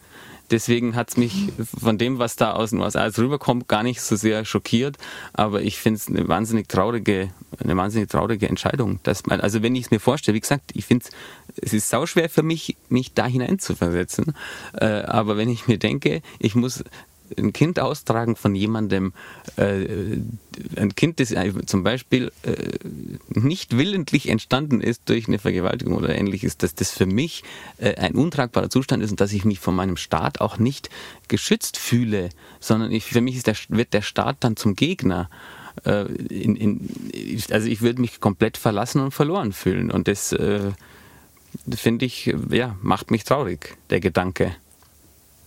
[0.50, 4.16] deswegen hat es mich von dem, was da aus den USA rüberkommt, gar nicht so
[4.16, 4.96] sehr schockiert.
[5.32, 9.00] Aber ich finde es eine wahnsinnig traurige, eine wahnsinnig traurige Entscheidung.
[9.02, 11.06] Dass man, also wenn ich es mir vorstelle, wie gesagt, ich finde
[11.62, 14.34] es ist sauschwer für mich, mich da hineinzuversetzen.
[14.74, 16.84] Äh, aber wenn ich mir denke, ich muss
[17.38, 19.12] ein Kind austragen von jemandem,
[19.56, 20.18] äh,
[20.76, 21.34] ein Kind, das
[21.66, 22.78] zum Beispiel äh,
[23.28, 27.44] nicht willentlich entstanden ist durch eine Vergewaltigung oder ähnliches, dass das für mich
[27.78, 30.90] äh, ein untragbarer Zustand ist und dass ich mich von meinem Staat auch nicht
[31.28, 35.28] geschützt fühle, sondern ich, für mich der, wird der Staat dann zum Gegner.
[35.84, 36.88] Äh, in, in,
[37.50, 40.72] also ich würde mich komplett verlassen und verloren fühlen und das äh,
[41.74, 44.56] finde ich, ja, macht mich traurig, der Gedanke.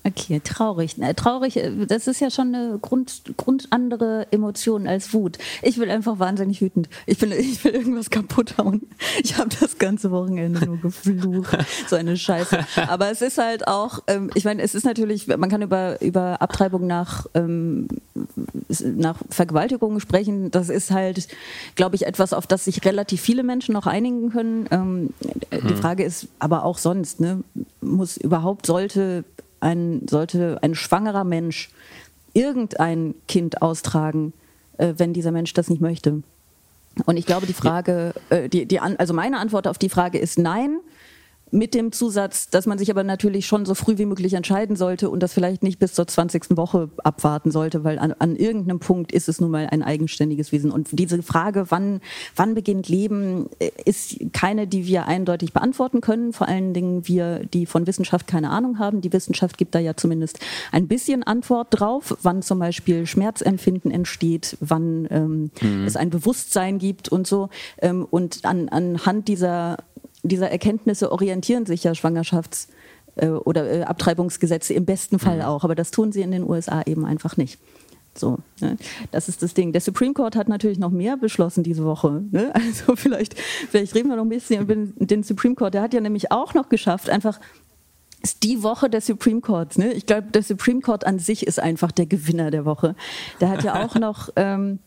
[0.06, 0.96] Okay, traurig.
[1.18, 5.38] traurig, äh, das ist ja schon eine Grund, Grund andere Emotion als Wut.
[5.62, 6.90] Ich will einfach wahnsinnig wütend.
[7.06, 8.88] Ich will, ich will irgendwas kaputt hauen.
[9.22, 11.58] Ich habe das ganze Wochenende nur geflucht.
[11.88, 12.66] so eine Scheiße.
[12.88, 16.42] Aber es ist halt auch, ähm, ich meine, es ist natürlich, man kann über, über
[16.42, 17.90] Abtreibung nach, ähm,
[18.80, 20.50] nach Vergewaltigungen sprechen.
[20.50, 21.28] Das ist halt,
[21.76, 24.68] glaube ich, etwas, auf das sich relativ viele Menschen noch einigen können.
[24.72, 25.10] Ähm,
[25.52, 25.68] hm.
[25.68, 27.44] Die Frage ist aber auch sonst, ne?
[27.82, 29.26] muss überhaupt, sollte
[29.60, 31.70] ein, sollte ein schwangerer Mensch
[32.34, 34.34] irgendein Kind austragen,
[34.78, 36.24] äh, wenn dieser Mensch das nicht möchte?
[37.06, 40.38] Und ich glaube, die Frage, äh, die, die, also meine Antwort auf die Frage ist
[40.38, 40.80] nein
[41.52, 45.10] mit dem Zusatz, dass man sich aber natürlich schon so früh wie möglich entscheiden sollte
[45.10, 46.58] und das vielleicht nicht bis zur 20.
[46.58, 50.72] Woche abwarten sollte, weil an, an irgendeinem Punkt ist es nun mal ein eigenständiges Wesen.
[50.72, 52.02] Und diese Frage, wann,
[52.36, 53.50] wann beginnt Leben,
[53.86, 56.34] ist keine, die wir eindeutig beantworten können.
[56.34, 59.02] Vor allen Dingen wir, die von Wissenschaft keine Ahnung haben.
[59.02, 60.40] Die Wissenschaft gibt da ja zumindest
[60.72, 65.86] ein bisschen Antwort drauf, wann zum Beispiel Schmerzempfinden entsteht, wann ähm, mhm.
[65.86, 67.50] es ein Bewusstsein gibt und so.
[67.80, 69.78] Ähm, und an, anhand dieser
[70.24, 72.68] dieser Erkenntnisse orientieren sich ja Schwangerschafts-
[73.16, 75.44] äh, oder äh, Abtreibungsgesetze im besten Fall mhm.
[75.44, 77.60] auch, aber das tun sie in den USA eben einfach nicht.
[78.16, 78.78] So, ne?
[79.12, 79.72] das ist das Ding.
[79.72, 82.24] Der Supreme Court hat natürlich noch mehr beschlossen diese Woche.
[82.32, 82.52] Ne?
[82.60, 85.74] Also vielleicht, vielleicht reden wir noch ein bisschen über den Supreme Court.
[85.74, 87.40] Der hat ja nämlich auch noch geschafft, einfach
[88.22, 89.78] ist die Woche der Supreme Courts.
[89.78, 89.94] Ne?
[89.94, 92.96] Ich glaube, der Supreme Court an sich ist einfach der Gewinner der Woche.
[93.40, 94.80] Der hat ja auch noch ähm,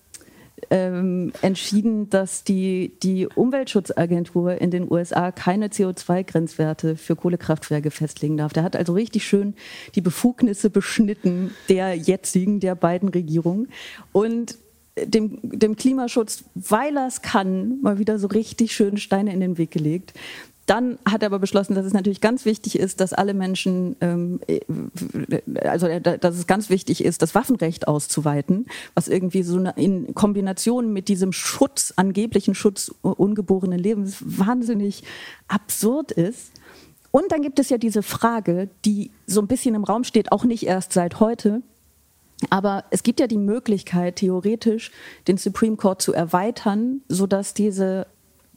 [0.71, 8.53] ähm, entschieden, dass die, die Umweltschutzagentur in den USA keine CO2-Grenzwerte für Kohlekraftwerke festlegen darf.
[8.53, 9.55] Der hat also richtig schön
[9.95, 13.69] die Befugnisse beschnitten der jetzigen, der beiden Regierungen.
[14.13, 14.59] Und
[14.97, 19.59] dem, dem Klimaschutz, weil er es kann, mal wieder so richtig schön Steine in den
[19.59, 20.13] Weg gelegt.
[20.67, 24.41] Dann hat er aber beschlossen, dass es natürlich ganz wichtig ist, dass alle Menschen, ähm,
[24.47, 24.61] äh,
[25.67, 30.93] also äh, dass es ganz wichtig ist, das Waffenrecht auszuweiten, was irgendwie so in Kombination
[30.93, 35.03] mit diesem Schutz, angeblichen Schutz ungeborenen Lebens wahnsinnig
[35.49, 36.53] absurd ist.
[37.11, 40.45] Und dann gibt es ja diese Frage, die so ein bisschen im Raum steht, auch
[40.45, 41.63] nicht erst seit heute,
[42.51, 44.91] aber es gibt ja die Möglichkeit, theoretisch
[45.29, 48.07] den Supreme Court zu erweitern, sodass diese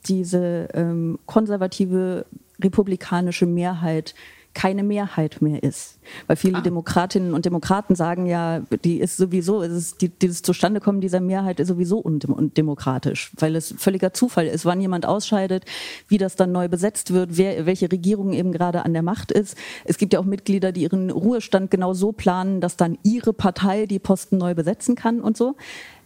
[0.08, 2.26] diese ähm, konservative
[2.62, 4.16] republikanische Mehrheit
[4.56, 6.00] keine Mehrheit mehr ist.
[6.26, 6.62] Weil viele ah.
[6.62, 11.68] Demokratinnen und Demokraten sagen ja, die ist sowieso, ist, die, dieses Zustandekommen dieser Mehrheit ist
[11.68, 15.66] sowieso undemokratisch, weil es völliger Zufall ist, wann jemand ausscheidet,
[16.08, 19.58] wie das dann neu besetzt wird, wer, welche Regierung eben gerade an der Macht ist.
[19.84, 23.86] Es gibt ja auch Mitglieder, die ihren Ruhestand genau so planen, dass dann ihre Partei
[23.86, 25.56] die Posten neu besetzen kann und so.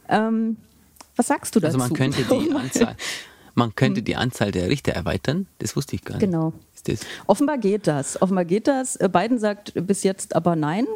[0.09, 0.57] Ähm,
[1.15, 1.77] was sagst du dazu?
[1.77, 2.95] Also man könnte die Anzahl,
[3.59, 4.05] man könnte hm.
[4.05, 5.45] die Anzahl der Richter erweitern.
[5.59, 6.25] Das wusste ich gar nicht.
[6.25, 6.53] Genau.
[7.27, 8.19] Offenbar geht das.
[8.21, 8.95] Offenbar geht das.
[8.95, 10.87] Äh, Biden sagt bis jetzt aber nein.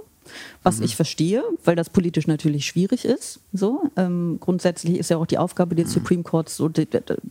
[0.64, 0.86] Was mhm.
[0.86, 3.42] ich verstehe, weil das politisch natürlich schwierig ist.
[3.52, 5.92] So ähm, grundsätzlich ist ja auch die Aufgabe des mhm.
[5.92, 6.88] Supreme Courts, so die,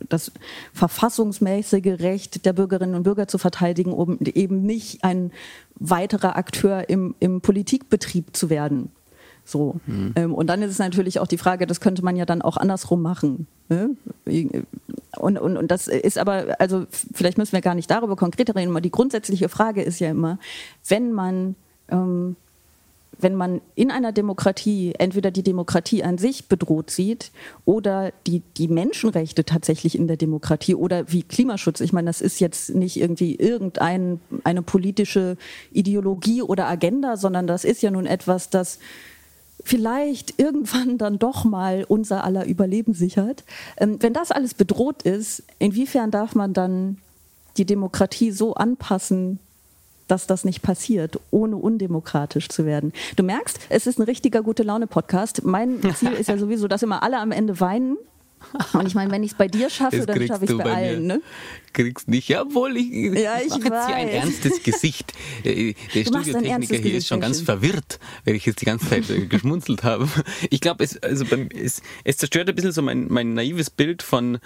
[0.09, 0.31] das
[0.73, 5.31] verfassungsmäßige Recht der Bürgerinnen und Bürger zu verteidigen, um eben nicht ein
[5.73, 8.91] weiterer Akteur im, im Politikbetrieb zu werden.
[9.45, 9.75] So.
[9.85, 10.13] Mhm.
[10.15, 12.57] Ähm, und dann ist es natürlich auch die Frage, das könnte man ja dann auch
[12.57, 13.47] andersrum machen.
[13.69, 13.91] Ne?
[15.17, 18.71] Und, und, und das ist aber, also vielleicht müssen wir gar nicht darüber konkreter reden,
[18.71, 20.39] aber die grundsätzliche Frage ist ja immer,
[20.87, 21.55] wenn man,
[21.89, 22.35] ähm,
[23.19, 27.31] wenn man in einer Demokratie entweder die Demokratie an sich bedroht sieht
[27.63, 32.39] oder die, die Menschenrechte tatsächlich in der Demokratie oder wie Klimaschutz, ich meine, das ist
[32.39, 34.19] jetzt nicht irgendwie irgendeine
[34.65, 35.37] politische
[35.71, 38.79] Ideologie oder Agenda, sondern das ist ja nun etwas, das
[39.63, 43.43] vielleicht irgendwann dann doch mal unser aller Überleben sichert.
[43.77, 46.97] Ähm, wenn das alles bedroht ist, inwiefern darf man dann
[47.57, 49.39] die Demokratie so anpassen,
[50.07, 52.91] dass das nicht passiert, ohne undemokratisch zu werden.
[53.15, 55.43] Du merkst, es ist ein richtiger gute Laune-Podcast.
[55.43, 57.97] Mein Ziel ist ja sowieso, dass immer alle am Ende weinen
[58.73, 60.63] Und ich meine, wenn ich es bei dir schaffe, Das dann schaffe ich es bei,
[60.63, 61.07] bei allen.
[61.07, 61.21] Ne?
[61.73, 65.13] Kriegst nicht, jawohl, ich, Ja, ich mache jetzt hier ein ernstes Gesicht.
[65.43, 67.45] Äh, Der Du Studiotechniker hier ist Gesicht, schon sehr ganz schön.
[67.45, 70.07] verwirrt, weil ich jetzt die ganze Zeit äh, geschmunzelt habe.
[70.49, 74.03] Ich glaube, es, also beim, es, es zerstört ein bisschen so mein, mein naives Bild
[74.03, 74.39] von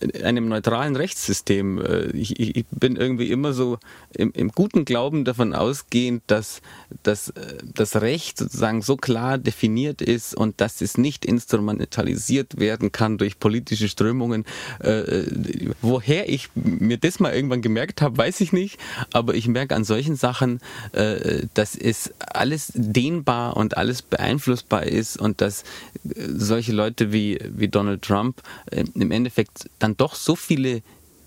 [0.00, 1.82] äh, einem neutralen Rechtssystem.
[2.14, 3.78] Ich, ich bin irgendwie immer so
[4.14, 6.60] im, im guten Glauben davon ausgehend, dass,
[7.02, 7.32] dass
[7.74, 13.38] das Recht sozusagen so klar definiert ist und dass es nicht instrumentalisiert werden kann durch
[13.38, 14.44] politische Strömungen.
[15.82, 18.78] Woher ich mir das mal irgendwann gemerkt habe, weiß ich nicht,
[19.12, 20.60] aber ich merke an solchen Sachen,
[20.92, 25.64] äh, dass es alles dehnbar und alles beeinflussbar ist und dass äh,
[26.28, 30.82] solche Leute wie, wie Donald Trump äh, im Endeffekt dann doch so viele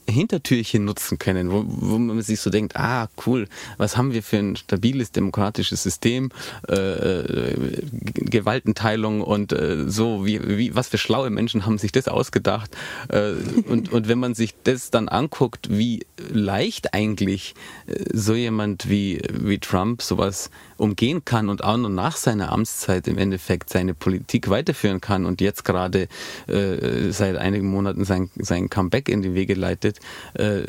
[0.07, 4.37] Hintertürchen nutzen können, wo, wo man sich so denkt, ah cool, was haben wir für
[4.37, 6.29] ein stabiles demokratisches System,
[6.67, 12.07] äh, äh, Gewaltenteilung und äh, so, wie, wie, was für schlaue Menschen haben sich das
[12.07, 12.75] ausgedacht.
[13.09, 13.31] Äh,
[13.67, 17.55] und, und wenn man sich das dann anguckt, wie leicht eigentlich
[17.87, 20.49] äh, so jemand wie, wie Trump sowas
[20.81, 25.39] umgehen kann und auch noch nach seiner Amtszeit im Endeffekt seine Politik weiterführen kann und
[25.39, 26.07] jetzt gerade
[26.47, 29.99] äh, seit einigen Monaten sein, sein Comeback in die Wege leitet,
[30.33, 30.63] äh,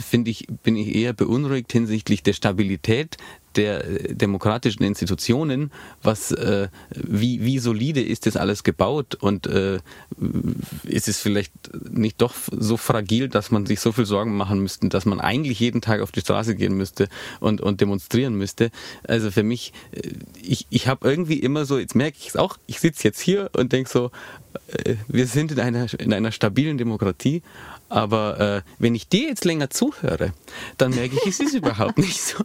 [0.00, 3.16] finde ich, bin ich eher beunruhigt hinsichtlich der Stabilität
[3.56, 5.70] der äh, demokratischen Institutionen,
[6.02, 9.78] was äh, wie, wie solide ist das alles gebaut und äh,
[10.84, 11.52] ist es vielleicht
[11.90, 15.60] nicht doch so fragil, dass man sich so viel Sorgen machen müsste, dass man eigentlich
[15.60, 17.08] jeden Tag auf die Straße gehen müsste
[17.40, 18.70] und, und demonstrieren müsste.
[19.06, 20.10] Also für mich, äh,
[20.42, 23.50] ich, ich habe irgendwie immer so, jetzt merke ich es auch, ich sitze jetzt hier
[23.54, 24.10] und denke so,
[24.84, 27.42] äh, wir sind in einer, in einer stabilen Demokratie,
[27.88, 30.32] aber äh, wenn ich dir jetzt länger zuhöre,
[30.76, 32.42] dann merke ich, es ist überhaupt nicht so.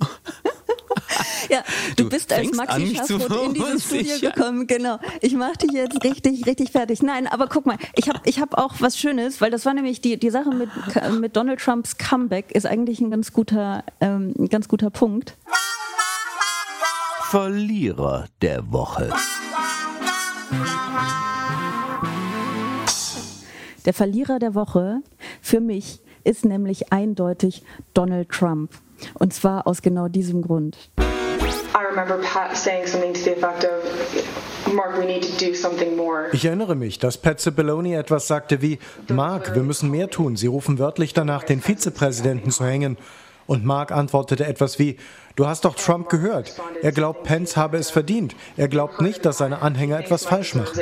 [1.50, 1.64] Ja,
[1.96, 4.68] du, Du bist als Maxi Schaffroth in dieses Studio gekommen.
[4.68, 5.00] Genau.
[5.22, 7.02] Ich mache dich jetzt richtig, richtig fertig.
[7.02, 10.02] Nein, aber guck mal, ich habe ich hab auch was Schönes, weil das war nämlich
[10.02, 10.70] die, die Sache mit,
[11.20, 15.38] mit Donald Trumps Comeback ist eigentlich ein ganz guter, ähm, ein ganz guter Punkt.
[17.30, 19.10] Verlierer der Woche.
[23.86, 25.02] Der Verlierer der Woche
[25.42, 28.72] für mich ist nämlich eindeutig Donald Trump.
[29.14, 30.78] Und zwar aus genau diesem Grund.
[31.00, 35.96] I remember Pat saying something to the effect of, Mark, we need to do something
[35.96, 36.28] more.
[36.34, 40.36] Ich erinnere mich, dass Pat Cipollone etwas sagte wie, Mark, wir müssen mehr tun.
[40.36, 42.98] Sie rufen wörtlich danach, den Vizepräsidenten zu hängen.
[43.48, 44.98] Und Mark antwortete etwas wie,
[45.36, 46.56] du hast doch Trump gehört.
[46.82, 48.36] Er glaubt, Pence habe es verdient.
[48.56, 50.80] Er glaubt nicht, dass seine Anhänger etwas falsch machen.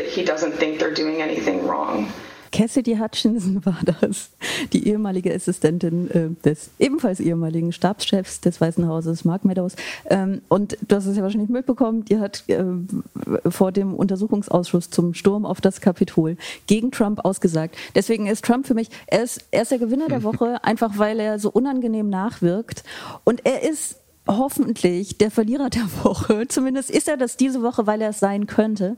[2.51, 4.29] Cassidy Hutchinson war das,
[4.73, 9.75] die ehemalige Assistentin äh, des ebenfalls ehemaligen Stabschefs des Weißen Hauses, Mark Meadows.
[10.09, 12.63] Ähm, und du hast es ja wahrscheinlich mitbekommen, die hat äh,
[13.49, 17.75] vor dem Untersuchungsausschuss zum Sturm auf das Kapitol gegen Trump ausgesagt.
[17.95, 21.19] Deswegen ist Trump für mich, er ist, er ist der Gewinner der Woche, einfach weil
[21.19, 22.83] er so unangenehm nachwirkt.
[23.23, 23.98] Und er ist
[24.29, 26.45] hoffentlich der Verlierer der Woche.
[26.49, 28.95] Zumindest ist er das diese Woche, weil er es sein könnte.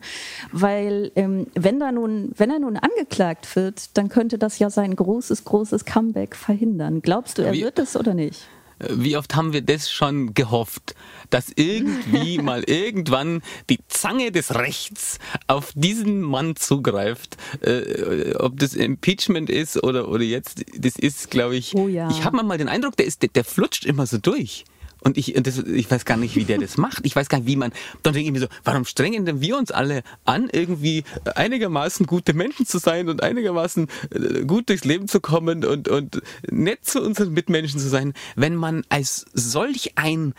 [0.51, 4.95] Weil ähm, wenn, da nun, wenn er nun angeklagt wird, dann könnte das ja sein
[4.95, 7.01] großes, großes Comeback verhindern.
[7.01, 8.47] Glaubst du, er Wie- wird es oder nicht?
[8.89, 10.95] Wie oft haben wir das schon gehofft,
[11.29, 18.73] dass irgendwie mal irgendwann die Zange des Rechts auf diesen Mann zugreift, äh, ob das
[18.73, 22.09] Impeachment ist oder, oder jetzt, das ist, glaube ich, Oh ja.
[22.09, 24.65] ich habe mal den Eindruck, der, ist, der, der flutscht immer so durch.
[25.01, 27.05] Und ich, und das, ich weiß gar nicht, wie der das macht.
[27.05, 27.71] Ich weiß gar nicht, wie man.
[28.03, 31.03] Dann denke ich mir so, warum strengen denn wir uns alle an, irgendwie
[31.35, 36.21] einigermaßen gute Menschen zu sein und einigermaßen äh, gut durchs Leben zu kommen und, und
[36.49, 40.33] nett zu unseren Mitmenschen zu sein, wenn man als solch ein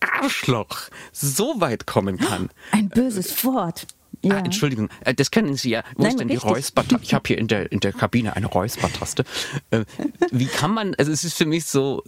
[0.00, 2.50] Arschloch so weit kommen kann.
[2.72, 3.86] Ein böses Wort.
[4.26, 4.36] Ja.
[4.36, 5.82] Ah, Entschuldigung, äh, das können Sie ja.
[5.96, 6.50] Wo Nein, ist denn die richtig.
[6.50, 7.04] Räuspertaste?
[7.04, 9.24] Ich habe hier in der, in der Kabine eine Räuspertaste.
[9.70, 9.84] Äh,
[10.30, 12.02] Wie kann man, also es ist für mich so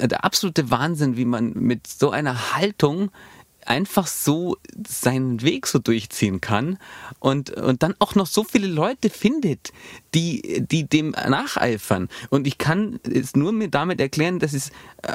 [0.00, 3.10] äh, der absolute Wahnsinn, wie man mit so einer Haltung
[3.68, 6.78] einfach so seinen Weg so durchziehen kann
[7.18, 9.72] und, und dann auch noch so viele Leute findet,
[10.14, 12.08] die, die dem nacheifern.
[12.30, 14.70] Und ich kann es nur mir damit erklären, dass es,
[15.02, 15.12] äh,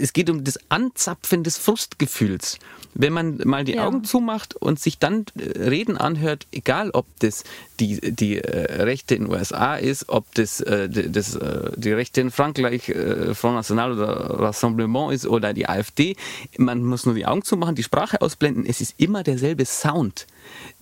[0.00, 2.58] es geht um das Anzapfen des Frustgefühls.
[2.94, 3.86] Wenn man mal die Ja.
[3.86, 7.44] Augen zumacht und sich dann äh, Reden anhört, egal ob das
[7.80, 11.92] die, die äh, Rechte in den USA ist, ob das, äh, die- das äh, die
[11.92, 16.16] Rechte in Frankreich, äh, Front National oder Rassemblement ist oder die AfD,
[16.58, 20.26] man muss nur die Augen zumachen, die Sprache ausblenden, es ist immer derselbe Sound.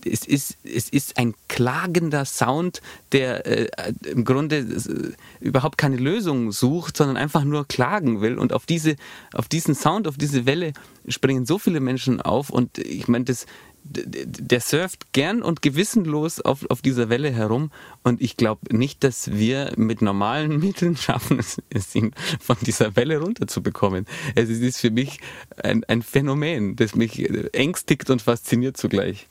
[0.05, 6.51] Es ist, es ist ein klagender Sound, der äh, im Grunde äh, überhaupt keine Lösung
[6.51, 8.37] sucht, sondern einfach nur klagen will.
[8.37, 8.95] Und auf, diese,
[9.33, 10.73] auf diesen Sound, auf diese Welle
[11.07, 12.49] springen so viele Menschen auf.
[12.49, 13.45] Und ich meine, das
[13.85, 17.71] der surft gern und gewissenlos auf, auf dieser Welle herum
[18.03, 23.19] und ich glaube nicht, dass wir mit normalen Mitteln schaffen, es, ihn von dieser Welle
[23.19, 24.05] runterzubekommen.
[24.35, 25.19] Es ist für mich
[25.61, 29.27] ein, ein Phänomen, das mich ängstigt und fasziniert zugleich.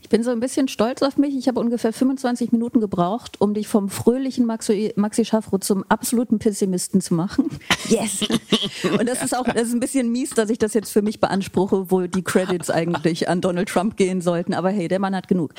[0.00, 1.36] Ich bin so ein bisschen stolz auf mich.
[1.36, 6.38] Ich habe ungefähr 25 Minuten gebraucht, um dich vom fröhlichen Maxi, Maxi Schaffro zum absoluten
[6.38, 7.50] Pessimisten zu machen.
[7.88, 8.20] Yes!
[8.98, 11.20] Und das ist auch das ist ein bisschen mies, dass ich das jetzt für mich
[11.20, 14.54] beanspruche, wo die Credits eigentlich an Donald Trump gehen sollten.
[14.54, 15.52] Aber hey, der Mann hat genug.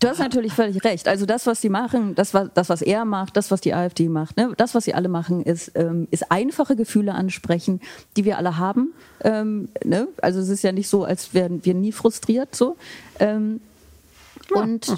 [0.00, 1.06] Du hast natürlich völlig recht.
[1.06, 4.08] Also das, was sie machen, das, was, das, was er macht, das, was die AfD
[4.08, 4.52] macht, ne?
[4.56, 7.80] das, was sie alle machen, ist, ähm, ist einfache Gefühle ansprechen,
[8.16, 8.92] die wir alle haben.
[9.22, 10.08] Ähm, ne?
[10.20, 12.76] Also es ist ja nicht so, als wären wir nie frustriert so.
[13.20, 13.60] Ähm,
[14.50, 14.94] und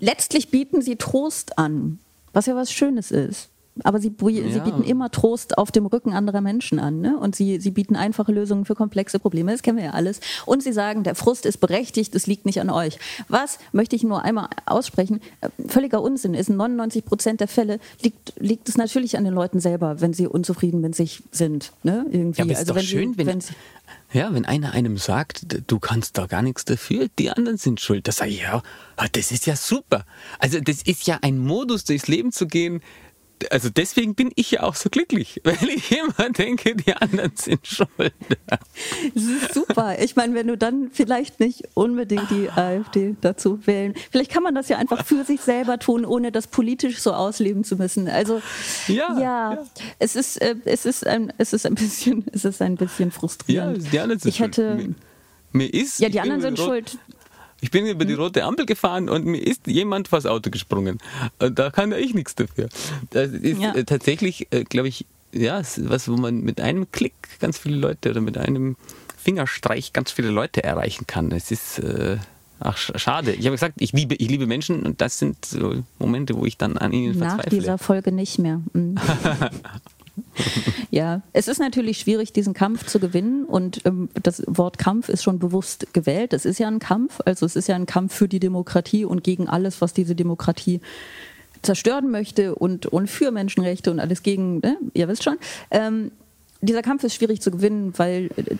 [0.00, 1.98] letztlich bieten sie Trost an,
[2.32, 3.48] was ja was Schönes ist.
[3.82, 4.62] Aber sie, sie ja.
[4.62, 7.00] bieten immer Trost auf dem Rücken anderer Menschen an.
[7.00, 7.18] Ne?
[7.18, 9.50] Und sie, sie bieten einfache Lösungen für komplexe Probleme.
[9.50, 10.20] Das kennen wir ja alles.
[10.46, 12.98] Und sie sagen, der Frust ist berechtigt, es liegt nicht an euch.
[13.26, 15.20] Was möchte ich nur einmal aussprechen?
[15.40, 16.48] Äh, völliger Unsinn ist.
[16.48, 20.28] In 99 Prozent der Fälle liegt, liegt es natürlich an den Leuten selber, wenn sie
[20.28, 21.72] unzufrieden mit sich sind.
[21.82, 22.06] Ne?
[22.12, 22.38] Irgendwie.
[22.38, 23.42] Ja, aber ist also, doch wenn schön, sie, wenn, wenn
[24.14, 28.08] ja, wenn einer einem sagt, du kannst da gar nichts dafür, die anderen sind schuld,
[28.08, 28.62] das sage ich, ja,
[29.12, 30.06] das ist ja super.
[30.38, 32.80] Also das ist ja ein Modus, durchs Leben zu gehen,
[33.50, 37.66] also deswegen bin ich ja auch so glücklich, weil ich immer denke, die anderen sind
[37.66, 38.14] schuld.
[39.14, 39.98] Das ist super.
[40.00, 44.54] Ich meine, wenn du dann vielleicht nicht unbedingt die AfD dazu wählen, vielleicht kann man
[44.54, 48.08] das ja einfach für sich selber tun, ohne das politisch so ausleben zu müssen.
[48.08, 48.42] Also
[48.88, 49.64] ja, ja, ja.
[49.98, 53.84] es ist äh, es ist ein es ist ein bisschen es ist ein bisschen frustrierend.
[53.84, 54.56] Ja, die anderen sind ich schuld.
[54.56, 54.94] Hätte, mir,
[55.52, 56.98] mir ist ja die anderen sind schuld.
[57.60, 58.20] Ich bin über die hm?
[58.20, 60.98] rote Ampel gefahren und mir ist jemand vors Auto gesprungen.
[61.38, 62.68] Da kann ich nichts dafür.
[63.10, 63.74] Das ist ja.
[63.74, 68.10] Äh, tatsächlich, äh, glaube ich, ja, was, wo man mit einem Klick ganz viele Leute
[68.10, 68.76] oder mit einem
[69.16, 71.32] Fingerstreich ganz viele Leute erreichen kann.
[71.32, 72.18] Es ist äh,
[72.60, 73.32] ach schade.
[73.32, 76.56] Ich habe gesagt, ich liebe, ich liebe Menschen und das sind so Momente, wo ich
[76.56, 77.56] dann an ihnen Nach verzweifle.
[77.56, 78.60] Nach dieser Folge nicht mehr.
[80.90, 85.24] Ja, es ist natürlich schwierig, diesen Kampf zu gewinnen und ähm, das Wort Kampf ist
[85.24, 86.32] schon bewusst gewählt.
[86.32, 89.24] Es ist ja ein Kampf, also es ist ja ein Kampf für die Demokratie und
[89.24, 90.80] gegen alles, was diese Demokratie
[91.62, 94.76] zerstören möchte und, und für Menschenrechte und alles gegen, ne?
[94.92, 95.36] ihr wisst schon.
[95.70, 96.12] Ähm,
[96.64, 98.56] dieser Kampf ist schwierig zu gewinnen, weil äh,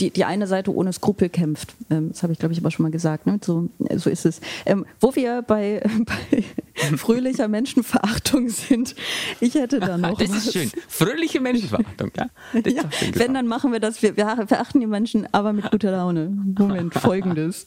[0.00, 1.74] die, die eine Seite ohne Skrupel kämpft.
[1.90, 3.26] Ähm, das habe ich, glaube ich, aber schon mal gesagt.
[3.26, 3.40] Ne?
[3.44, 4.40] So, so ist es.
[4.64, 8.94] Ähm, wo wir bei, bei fröhlicher Menschenverachtung sind,
[9.40, 10.18] ich hätte da noch.
[10.18, 10.46] Das was.
[10.46, 10.70] ist schön.
[10.88, 12.28] Fröhliche Menschenverachtung, ja.
[12.66, 12.82] ja
[13.14, 14.02] wenn, dann machen wir das.
[14.02, 16.28] Wir, wir verachten die Menschen, aber mit guter Laune.
[16.58, 17.66] Moment, folgendes.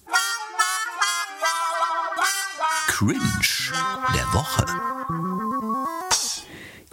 [2.88, 3.20] Cringe
[4.14, 5.31] der Woche.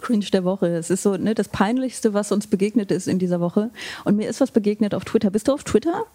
[0.09, 0.65] Cringe der Woche.
[0.65, 3.69] Es ist so ne, das Peinlichste, was uns begegnet ist in dieser Woche.
[4.05, 5.29] Und mir ist was begegnet auf Twitter.
[5.29, 6.05] Bist du auf Twitter?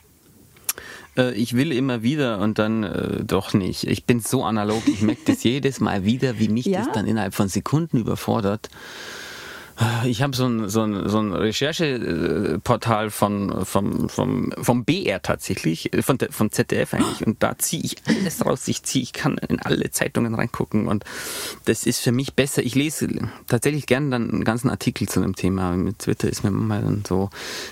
[1.16, 3.86] Äh, ich will immer wieder und dann äh, doch nicht.
[3.86, 6.80] Ich bin so analog, ich merke das jedes Mal wieder, wie mich ja?
[6.80, 8.68] das dann innerhalb von Sekunden überfordert.
[10.04, 15.92] Ich habe so ein, so ein, so ein Rechercheportal von, vom, vom, vom BR tatsächlich,
[15.92, 17.26] äh, von, vom ZDF eigentlich.
[17.26, 18.68] Und da ziehe ich alles raus.
[18.68, 20.86] Ich ziehe, ich kann in alle Zeitungen reingucken.
[20.86, 21.04] Und
[21.64, 22.62] das ist für mich besser.
[22.62, 23.08] Ich lese
[23.48, 25.72] tatsächlich gerne dann einen ganzen Artikel zu einem Thema.
[25.72, 27.30] Mit Twitter ist mir manchmal dann so,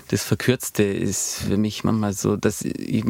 [0.09, 3.05] das Verkürzte ist für mich manchmal so, dass ich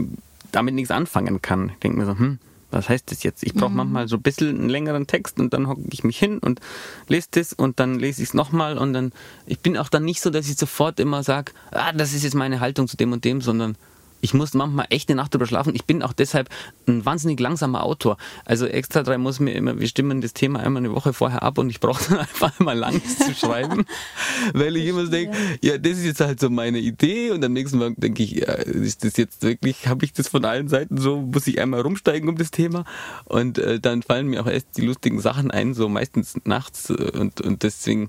[0.52, 1.70] damit nichts anfangen kann.
[1.70, 2.38] Ich denke mir so, hm,
[2.74, 3.44] was heißt das jetzt?
[3.44, 3.78] Ich brauche mhm.
[3.78, 6.60] manchmal so ein bisschen einen längeren Text und dann hocke ich mich hin und
[7.08, 9.14] lese das und dann lese ich es nochmal und dann,
[9.46, 12.36] ich bin auch dann nicht so, dass ich sofort immer sage, ah, das ist jetzt
[12.36, 13.78] meine Haltung zu dem und dem, sondern
[14.24, 15.76] ich muss manchmal echt eine Nacht drüber schlafen.
[15.76, 16.50] Ich bin auch deshalb
[16.88, 18.18] ein wahnsinnig langsamer Autor.
[18.46, 21.58] Also Extra 3 muss mir immer, wir stimmen das Thema einmal eine Woche vorher ab
[21.58, 23.86] und ich brauche dann einfach immer langes zu schreiben,
[24.54, 27.78] weil ich immer denke, ja, das ist jetzt halt so meine Idee und am nächsten
[27.78, 31.20] Mal denke ich, ja, ist das jetzt wirklich, habe ich das von allen Seiten so,
[31.20, 32.86] muss ich einmal rumsteigen um das Thema
[33.26, 37.42] und äh, dann fallen mir auch erst die lustigen Sachen ein, so meistens nachts und,
[37.42, 38.08] und deswegen,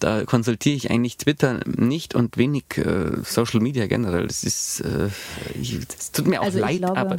[0.00, 4.26] da konsultiere ich eigentlich Twitter nicht und wenig äh, Social Media generell.
[4.26, 5.10] Das ist äh,
[5.98, 7.16] es tut mir auch also leid, glaube, aber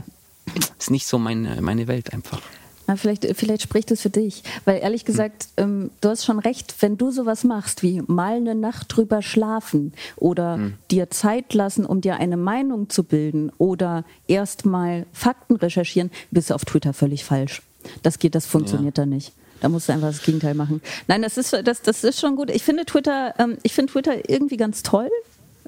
[0.55, 2.41] es ist nicht so meine, meine Welt einfach.
[2.87, 5.05] Na, vielleicht, vielleicht spricht es für dich, weil ehrlich hm.
[5.07, 5.63] gesagt, hm.
[5.63, 9.93] ähm, du hast schon recht, wenn du sowas machst wie mal eine Nacht drüber schlafen
[10.15, 10.73] oder hm.
[10.89, 16.55] dir Zeit lassen, um dir eine Meinung zu bilden oder erstmal Fakten recherchieren, bist du
[16.55, 17.61] auf Twitter völlig falsch.
[18.03, 19.03] Das geht, das funktioniert ja.
[19.03, 19.33] da nicht.
[19.59, 20.81] Da musst du einfach das Gegenteil machen.
[21.07, 22.51] Nein, das ist, das, das ist schon gut.
[22.51, 25.09] Ich finde Twitter, ähm, ich finde Twitter irgendwie ganz toll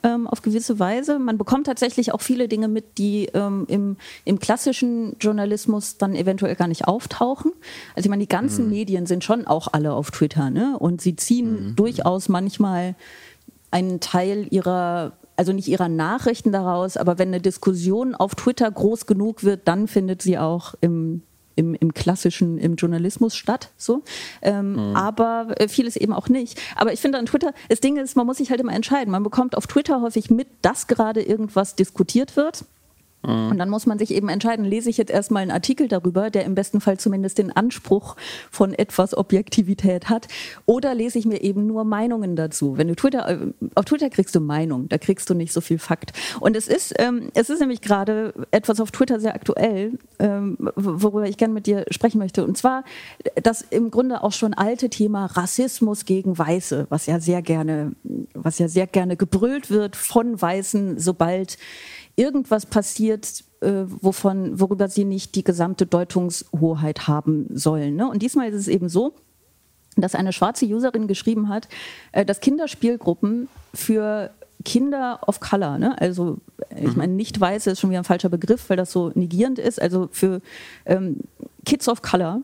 [0.03, 1.19] ähm, auf gewisse Weise.
[1.19, 6.55] Man bekommt tatsächlich auch viele Dinge mit, die ähm, im, im, klassischen Journalismus dann eventuell
[6.55, 7.51] gar nicht auftauchen.
[7.95, 8.71] Also ich meine, die ganzen mhm.
[8.71, 10.77] Medien sind schon auch alle auf Twitter, ne?
[10.77, 11.75] Und sie ziehen mhm.
[11.75, 12.95] durchaus manchmal
[13.71, 19.05] einen Teil ihrer also nicht ihrer Nachrichten daraus, aber wenn eine Diskussion auf Twitter groß
[19.05, 21.21] genug wird, dann findet sie auch im
[21.59, 23.71] im, im klassischen, im Journalismus statt.
[23.75, 24.01] So.
[24.41, 24.95] Ähm, mhm.
[24.95, 26.59] Aber äh, vieles eben auch nicht.
[26.77, 29.11] Aber ich finde an Twitter, das Ding ist, man muss sich halt immer entscheiden.
[29.11, 32.63] Man bekommt auf Twitter häufig mit, dass gerade irgendwas diskutiert wird.
[33.23, 33.51] Mhm.
[33.51, 36.45] Und dann muss man sich eben entscheiden, lese ich jetzt erstmal einen Artikel darüber, der
[36.45, 38.15] im besten Fall zumindest den Anspruch
[38.51, 40.27] von etwas Objektivität hat,
[40.65, 42.77] oder lese ich mir eben nur Meinungen dazu.
[42.77, 43.37] Wenn du Twitter, äh,
[43.75, 46.13] auf Twitter kriegst du Meinung, da kriegst du nicht so viel Fakt.
[46.39, 51.27] Und es ist, ähm, es ist nämlich gerade etwas auf Twitter sehr aktuell, ähm, worüber
[51.27, 52.45] ich gerne mit dir sprechen möchte.
[52.45, 52.83] Und zwar
[53.41, 57.93] das im Grunde auch schon alte Thema Rassismus gegen Weiße, was ja sehr gerne,
[58.33, 61.57] was ja sehr gerne gebrüllt wird von Weißen, sobald
[62.19, 67.95] irgendwas passiert, äh, wovon, worüber sie nicht die gesamte Deutungshoheit haben sollen.
[67.95, 68.09] Ne?
[68.09, 69.13] Und diesmal ist es eben so,
[69.95, 71.67] dass eine schwarze Userin geschrieben hat,
[72.11, 74.31] äh, dass Kinderspielgruppen für
[74.65, 75.99] Kinder of Color, ne?
[76.01, 76.37] also
[76.75, 76.97] ich mhm.
[76.97, 80.09] meine, nicht weiße ist schon wieder ein falscher Begriff, weil das so negierend ist, also
[80.11, 80.41] für
[80.85, 81.21] ähm,
[81.65, 82.41] Kids of Color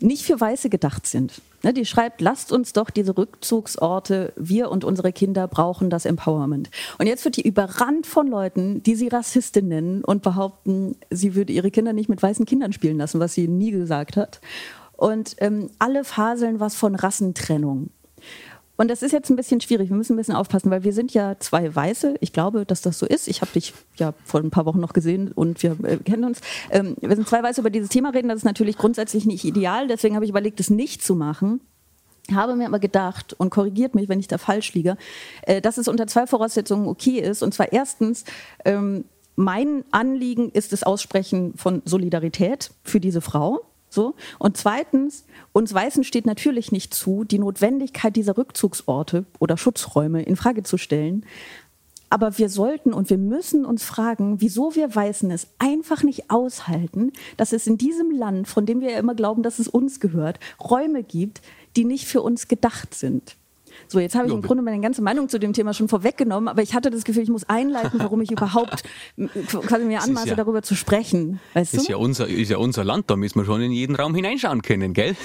[0.00, 1.40] nicht für Weiße gedacht sind.
[1.62, 6.70] Ne, die schreibt, lasst uns doch diese Rückzugsorte, wir und unsere Kinder brauchen das Empowerment.
[6.98, 11.52] Und jetzt wird die überrannt von Leuten, die sie Rassistin nennen und behaupten, sie würde
[11.52, 14.40] ihre Kinder nicht mit weißen Kindern spielen lassen, was sie nie gesagt hat.
[14.96, 17.90] Und ähm, alle faseln was von Rassentrennung.
[18.80, 19.90] Und das ist jetzt ein bisschen schwierig.
[19.90, 22.14] Wir müssen ein bisschen aufpassen, weil wir sind ja zwei Weiße.
[22.20, 23.28] Ich glaube, dass das so ist.
[23.28, 26.40] Ich habe dich ja vor ein paar Wochen noch gesehen und wir äh, kennen uns.
[26.70, 28.30] Ähm, wir sind zwei Weiße über dieses Thema reden.
[28.30, 29.86] Das ist natürlich grundsätzlich nicht ideal.
[29.86, 31.60] Deswegen habe ich überlegt, es nicht zu machen
[32.32, 34.96] habe mir aber gedacht und korrigiert mich, wenn ich da falsch liege,
[35.42, 37.42] äh, dass es unter zwei Voraussetzungen okay ist.
[37.42, 38.24] Und zwar erstens,
[38.64, 39.04] ähm,
[39.36, 43.60] mein Anliegen ist das Aussprechen von Solidarität für diese Frau.
[43.90, 44.14] So.
[44.38, 50.36] Und zweitens, uns Weißen steht natürlich nicht zu, die Notwendigkeit dieser Rückzugsorte oder Schutzräume in
[50.36, 51.26] Frage zu stellen.
[52.08, 57.12] Aber wir sollten und wir müssen uns fragen, wieso wir Weißen es einfach nicht aushalten,
[57.36, 60.40] dass es in diesem Land, von dem wir ja immer glauben, dass es uns gehört,
[60.60, 61.40] Räume gibt,
[61.76, 63.36] die nicht für uns gedacht sind.
[63.90, 66.62] So, jetzt habe ich im Grunde meine ganze Meinung zu dem Thema schon vorweggenommen, aber
[66.62, 68.84] ich hatte das Gefühl, ich muss einleiten, warum ich überhaupt
[69.66, 71.40] quasi mir anmaße, ja, darüber zu sprechen.
[71.54, 71.90] Weißt ist, du?
[71.90, 74.92] ja unser, ist ja unser Land, da müssen wir schon in jeden Raum hineinschauen können,
[74.92, 75.16] gell?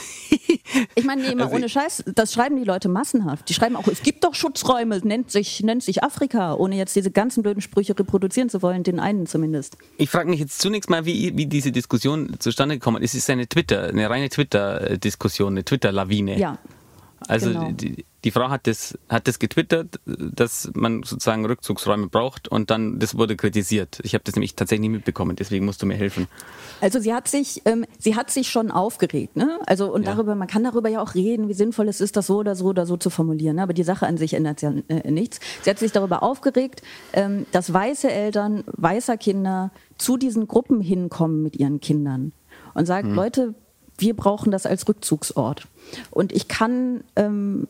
[0.96, 3.48] ich meine, nee, also ohne Scheiß, das schreiben die Leute massenhaft.
[3.50, 7.12] Die schreiben auch, es gibt doch Schutzräume, nennt sich, nennt sich Afrika, ohne jetzt diese
[7.12, 9.78] ganzen blöden Sprüche reproduzieren zu wollen, den einen zumindest.
[9.98, 13.14] Ich frage mich jetzt zunächst mal, wie, wie diese Diskussion zustande gekommen ist.
[13.14, 16.40] Es ist eine Twitter, eine reine Twitter-Diskussion, eine Twitter-Lawine.
[16.40, 16.58] Ja.
[17.28, 17.72] Also genau.
[17.72, 22.98] die, die Frau hat das, hat das getwittert, dass man sozusagen Rückzugsräume braucht und dann,
[22.98, 24.00] das wurde kritisiert.
[24.02, 26.28] Ich habe das nämlich tatsächlich nicht mitbekommen, deswegen musst du mir helfen.
[26.82, 29.60] Also sie hat sich, ähm, sie hat sich schon aufgeregt, ne?
[29.68, 30.14] Also und ja.
[30.14, 32.66] darüber, man kann darüber ja auch reden, wie sinnvoll es ist, das so oder so
[32.66, 33.58] oder so zu formulieren.
[33.58, 33.62] Ne?
[33.62, 35.40] Aber die Sache an sich ändert ja äh, nichts.
[35.62, 36.82] Sie hat sich darüber aufgeregt,
[37.14, 39.70] ähm, dass weiße Eltern weißer Kinder
[40.00, 42.32] zu diesen Gruppen hinkommen mit ihren Kindern
[42.74, 43.14] und sagt, hm.
[43.14, 43.54] Leute,
[44.00, 45.68] wir brauchen das als Rückzugsort.
[46.10, 47.68] Und ich kann ähm,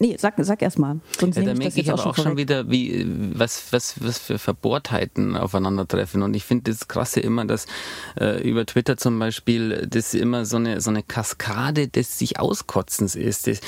[0.00, 0.98] Nee, sag, sag erst mal.
[1.18, 5.36] Sonst ja, da merke ich, aber auch schon wieder, wie, was, was, was für Verbohrtheiten
[5.36, 6.22] aufeinandertreffen.
[6.22, 7.66] Und ich finde das Krasse immer, dass
[8.20, 13.14] äh, über Twitter zum Beispiel das immer so eine, so eine Kaskade des sich Auskotzens
[13.14, 13.46] ist.
[13.46, 13.60] Das,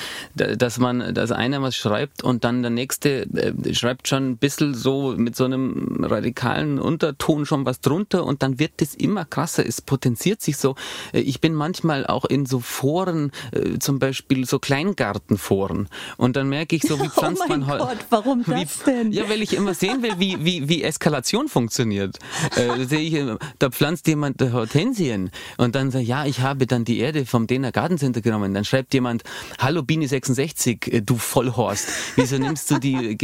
[0.58, 4.74] dass man, dass einer was schreibt und dann der nächste äh, schreibt schon ein bisschen
[4.74, 9.64] so mit so einem radikalen Unterton schon was drunter und dann wird das immer krasser.
[9.64, 10.74] Es potenziert sich so.
[11.12, 16.48] Äh, ich bin manchmal auch in so Foren, äh, zum Beispiel so Kleingartenforen und dann
[16.48, 17.84] merke ich so, wie pflanzt oh man heute.
[17.84, 19.12] Gott, warum das denn?
[19.12, 22.18] Ja, weil ich immer sehen will, wie, wie, wie Eskalation funktioniert.
[22.56, 26.98] Äh, sehe ich, da pflanzt jemand Hortensien und dann sagt, ja, ich habe dann die
[26.98, 28.54] Erde vom Däner Gartencenter genommen.
[28.54, 29.24] Dann schreibt jemand,
[29.58, 31.88] hallo Bini66, äh, du Vollhorst.
[32.16, 33.16] Wieso nimmst du die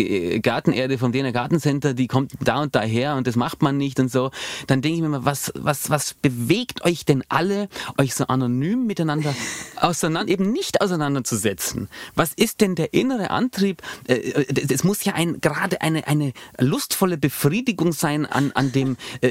[0.42, 4.10] Gartenerde vom Däner Gartencenter, die kommt da und daher und das macht man nicht und
[4.10, 4.30] so.
[4.66, 7.68] Dann denke ich mir mal, was, was, was bewegt euch denn alle,
[7.98, 9.34] euch so anonym miteinander
[9.76, 11.88] auseinander, eben nicht auseinanderzusetzen?
[12.14, 16.08] Was ist denn der der innere Antrieb, äh, äh, es muss ja ein, gerade eine,
[16.08, 19.30] eine lustvolle Befriedigung sein an, an dem, äh,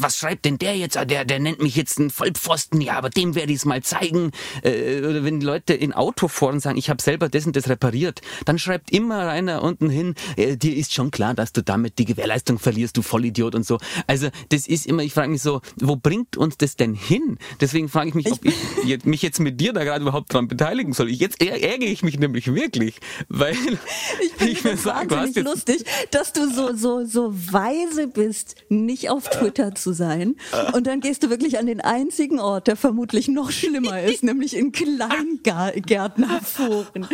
[0.00, 0.98] was schreibt denn der jetzt?
[0.98, 3.82] Ah, der, der nennt mich jetzt einen Vollpfosten, ja, aber dem werde ich es mal
[3.82, 4.32] zeigen.
[4.62, 8.20] Äh, oder wenn die Leute in Autoforen sagen, ich habe selber das und das repariert,
[8.44, 12.04] dann schreibt immer einer unten hin, äh, dir ist schon klar, dass du damit die
[12.04, 13.78] Gewährleistung verlierst, du Vollidiot und so.
[14.06, 17.38] Also das ist immer, ich frage mich so, wo bringt uns das denn hin?
[17.62, 20.92] Deswegen frage ich mich, ob ich mich jetzt mit dir da gerade überhaupt dran beteiligen
[20.92, 21.08] soll.
[21.08, 22.96] Jetzt ärgere ich mich nämlich wirklich wirklich,
[23.28, 28.08] weil ich, finde ich mir sage, du hast lustig, dass du so so so weise
[28.08, 30.36] bist, nicht auf Twitter zu sein
[30.72, 34.56] und dann gehst du wirklich an den einzigen Ort, der vermutlich noch schlimmer ist, nämlich
[34.56, 37.06] in Kleingärtnerforen.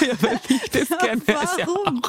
[0.00, 2.02] Ja, weil ich das gerne Warum?
[2.02, 2.08] Ja,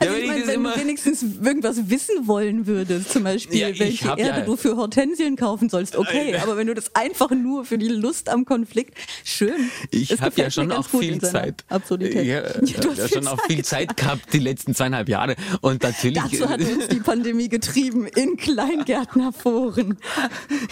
[0.00, 4.22] also ich meine, wenn, wenn, wenigstens irgendwas wissen wollen würdest, zum Beispiel, Ja, welche Erde
[4.22, 7.88] ja- du für Hortensien kaufen sollst, okay, aber wenn du das einfach nur für die
[7.88, 9.70] Lust am Konflikt, schön.
[9.90, 11.64] Ich habe ja schon auch viel Zeit.
[11.68, 12.26] Absurdität.
[12.26, 13.72] Ja, du hast ja, schon auch viel Zeit.
[13.88, 15.34] Zeit gehabt die letzten zweieinhalb Jahre.
[15.62, 16.20] Und natürlich.
[16.22, 19.98] Dazu hat uns die Pandemie getrieben in Kleingärtnerforen.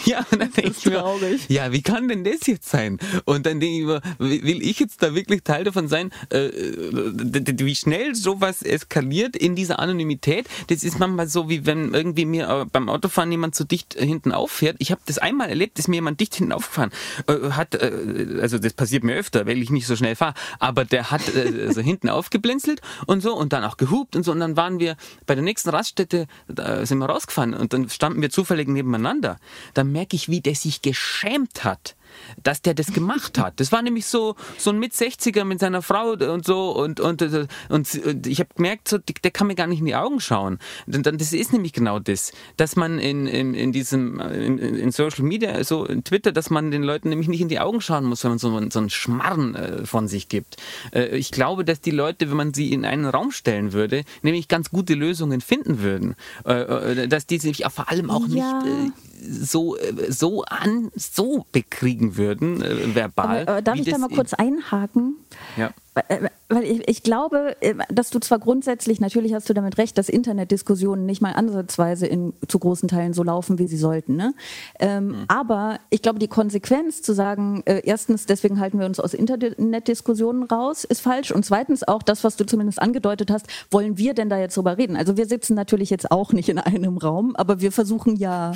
[0.05, 1.03] Ja, und dann denke ich mir,
[1.47, 2.99] ja, wie kann denn das jetzt sein?
[3.25, 7.65] Und dann denke ich mir, will ich jetzt da wirklich Teil davon sein, äh, d-
[7.65, 10.47] wie schnell sowas eskaliert in dieser Anonymität?
[10.67, 14.31] Das ist manchmal so, wie wenn irgendwie mir äh, beim Autofahren jemand so dicht hinten
[14.31, 14.75] auffährt.
[14.79, 16.91] Ich habe das einmal erlebt, dass mir jemand dicht hinten aufgefahren
[17.27, 17.75] äh, hat.
[17.75, 20.33] Äh, also das passiert mir öfter, weil ich nicht so schnell fahre.
[20.59, 24.31] Aber der hat äh, so hinten aufgeblinzelt und so und dann auch gehupt und so.
[24.31, 28.21] Und dann waren wir bei der nächsten Raststätte, da sind wir rausgefahren und dann standen
[28.21, 29.39] wir zufällig nebeneinander.
[29.73, 31.95] Dann merke ich, wie der sich geschämt hat
[32.43, 33.59] dass der das gemacht hat.
[33.59, 37.95] Das war nämlich so so ein Mit-60er mit seiner Frau und so und und und,
[38.05, 40.59] und ich habe gemerkt, so, der kann mir gar nicht in die Augen schauen.
[40.87, 45.63] Das ist nämlich genau das, dass man in, in, in diesem in, in Social Media,
[45.63, 48.31] so in Twitter, dass man den Leuten nämlich nicht in die Augen schauen muss, wenn
[48.31, 50.57] man so, so einen Schmarren äh, von sich gibt.
[50.93, 54.47] Äh, ich glaube, dass die Leute, wenn man sie in einen Raum stellen würde, nämlich
[54.47, 56.15] ganz gute Lösungen finden würden.
[56.45, 58.63] Äh, dass die sich vor allem auch Ja.
[58.63, 58.93] nicht
[59.23, 59.77] so,
[60.09, 63.41] so an, so bekriegen würden, äh, verbal.
[63.47, 65.15] Aber, äh, darf ich da mal kurz einhaken?
[65.57, 65.71] Ja.
[65.93, 69.97] Weil- Weil ich, ich glaube, äh, dass du zwar grundsätzlich, natürlich hast du damit recht,
[69.97, 74.17] dass Internetdiskussionen nicht mal ansatzweise in zu großen Teilen so laufen, wie sie sollten.
[74.17, 74.33] Ne?
[74.79, 75.25] Ähm, Mhm.
[75.29, 80.43] Aber ich glaube, die Konsequenz zu sagen, äh, erstens, deswegen halten wir uns aus Internetdiskussionen
[80.43, 81.31] raus, ist falsch.
[81.31, 84.77] Und zweitens auch das, was du zumindest angedeutet hast, wollen wir denn da jetzt drüber
[84.77, 84.97] reden?
[84.97, 88.51] Also wir sitzen natürlich jetzt auch nicht in einem Raum, aber wir versuchen ja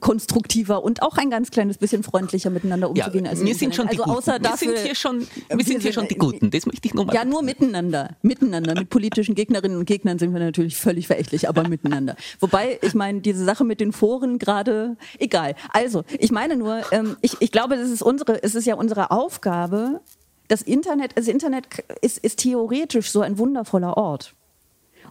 [0.00, 3.26] konstruktiver und auch ein ganz kleines bisschen freundlicher miteinander Ja, umzugehen.
[3.28, 4.44] als im wir sind schon die also außer Guten.
[4.50, 5.26] Wir sind hier schon, wir
[5.58, 6.51] wir sind hier sind- schon die Guten.
[6.52, 8.16] Das möchte ich nur mal ja, nur miteinander.
[8.22, 8.74] Miteinander.
[8.74, 12.16] Mit politischen Gegnerinnen und Gegnern sind wir natürlich völlig verächtlich, aber miteinander.
[12.40, 15.54] Wobei, ich meine, diese Sache mit den Foren gerade, egal.
[15.72, 19.10] Also, ich meine nur, ähm, ich, ich glaube, das ist unsere, es ist ja unsere
[19.10, 20.00] Aufgabe,
[20.48, 21.66] das Internet, das Internet
[22.02, 24.34] ist, ist theoretisch so ein wundervoller Ort.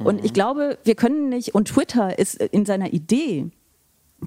[0.04, 3.52] Und ich glaube, wir können nicht, und Twitter ist in seiner Idee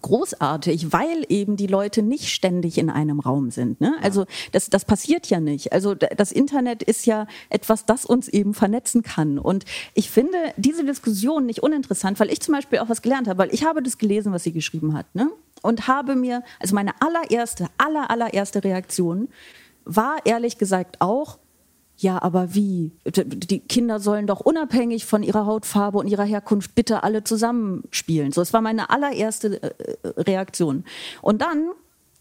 [0.01, 3.81] großartig, weil eben die Leute nicht ständig in einem Raum sind.
[3.81, 3.95] Ne?
[4.03, 5.73] Also das, das passiert ja nicht.
[5.73, 9.39] Also das Internet ist ja etwas, das uns eben vernetzen kann.
[9.39, 9.65] Und
[9.95, 13.55] ich finde diese Diskussion nicht uninteressant, weil ich zum Beispiel auch was gelernt habe, weil
[13.55, 15.15] ich habe das gelesen, was sie geschrieben hat.
[15.15, 15.31] Ne?
[15.63, 19.29] Und habe mir, also meine allererste, aller, allererste Reaktion
[19.85, 21.39] war ehrlich gesagt auch,
[21.97, 22.93] ja, aber wie?
[23.05, 28.33] Die Kinder sollen doch unabhängig von ihrer Hautfarbe und ihrer Herkunft bitte alle zusammenspielen.
[28.33, 30.85] So, es war meine allererste äh, Reaktion.
[31.23, 31.71] Und dann,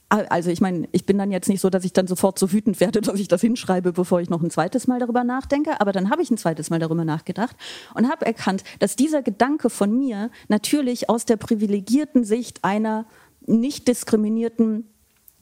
[0.10, 2.80] also ich meine, ich bin dann jetzt nicht so, dass ich dann sofort so wütend
[2.80, 5.82] werde, dass ich das hinschreibe, bevor ich noch ein zweites Mal darüber nachdenke.
[5.82, 7.56] Aber dann habe ich ein zweites Mal darüber nachgedacht
[7.96, 13.08] und habe erkannt, dass dieser Gedanke von mir natürlich aus der privilegierten Sicht einer
[13.48, 14.93] nicht diskriminierten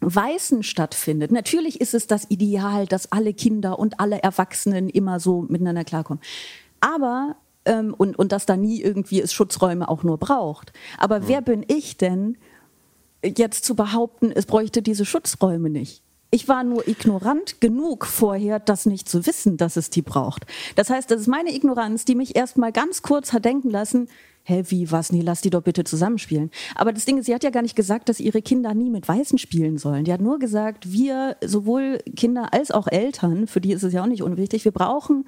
[0.01, 1.31] Weißen stattfindet.
[1.31, 6.21] Natürlich ist es das Ideal, dass alle Kinder und alle Erwachsenen immer so miteinander klarkommen.
[6.79, 7.35] Aber,
[7.65, 10.73] ähm, und, und dass da nie irgendwie es Schutzräume auch nur braucht.
[10.97, 12.37] Aber wer bin ich denn,
[13.23, 16.03] jetzt zu behaupten, es bräuchte diese Schutzräume nicht?
[16.33, 20.45] Ich war nur ignorant genug vorher, das nicht zu wissen, dass es die braucht.
[20.77, 24.07] Das heißt, das ist meine Ignoranz, die mich erst mal ganz kurz hat denken lassen,
[24.43, 26.49] hä, wie, was, nee, lass die doch bitte zusammenspielen.
[26.75, 29.07] Aber das Ding ist, sie hat ja gar nicht gesagt, dass ihre Kinder nie mit
[29.07, 30.05] Weißen spielen sollen.
[30.05, 34.01] Die hat nur gesagt, wir, sowohl Kinder als auch Eltern, für die ist es ja
[34.01, 35.25] auch nicht unwichtig, wir brauchen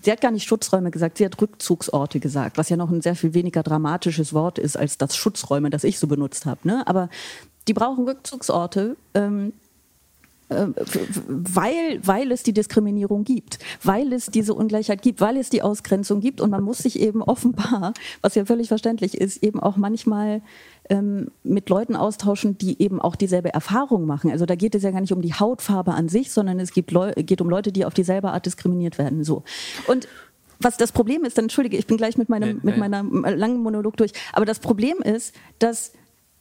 [0.00, 3.16] Sie hat gar nicht Schutzräume gesagt, sie hat Rückzugsorte gesagt, was ja noch ein sehr
[3.16, 6.60] viel weniger dramatisches Wort ist als das Schutzräume, das ich so benutzt habe.
[6.62, 6.86] Ne?
[6.86, 7.08] Aber
[7.66, 9.50] die brauchen Rückzugsorte, ähm, äh,
[10.48, 16.20] weil, weil es die Diskriminierung gibt, weil es diese Ungleichheit gibt, weil es die Ausgrenzung
[16.20, 17.92] gibt und man muss sich eben offenbar,
[18.22, 20.40] was ja völlig verständlich ist, eben auch manchmal
[20.88, 24.30] ähm, mit Leuten austauschen, die eben auch dieselbe Erfahrung machen.
[24.30, 26.92] Also da geht es ja gar nicht um die Hautfarbe an sich, sondern es gibt
[26.92, 29.24] Leu geht um Leute, die auf dieselbe Art diskriminiert werden.
[29.24, 29.42] So.
[29.86, 30.08] Und
[30.60, 32.88] was das Problem ist, dann entschuldige, ich bin gleich mit meinem Nee, mit nee.
[32.88, 34.12] meiner langen Monolog durch.
[34.32, 35.92] Aber das Problem ist, dass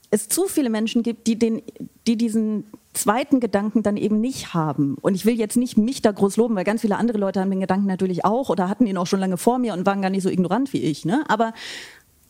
[0.09, 1.61] es zu viele Menschen gibt, die, den,
[2.07, 2.63] die diesen
[2.97, 4.95] zweiten Gedanken dann eben nicht haben.
[5.01, 7.49] Und ich will jetzt nicht mich da groß loben, weil ganz viele andere Leute haben
[7.49, 10.09] den Gedanken natürlich auch oder hatten ihn auch schon lange vor mir und waren gar
[10.09, 11.05] nicht so ignorant wie ich.
[11.05, 11.23] Ne?
[11.27, 11.53] Aber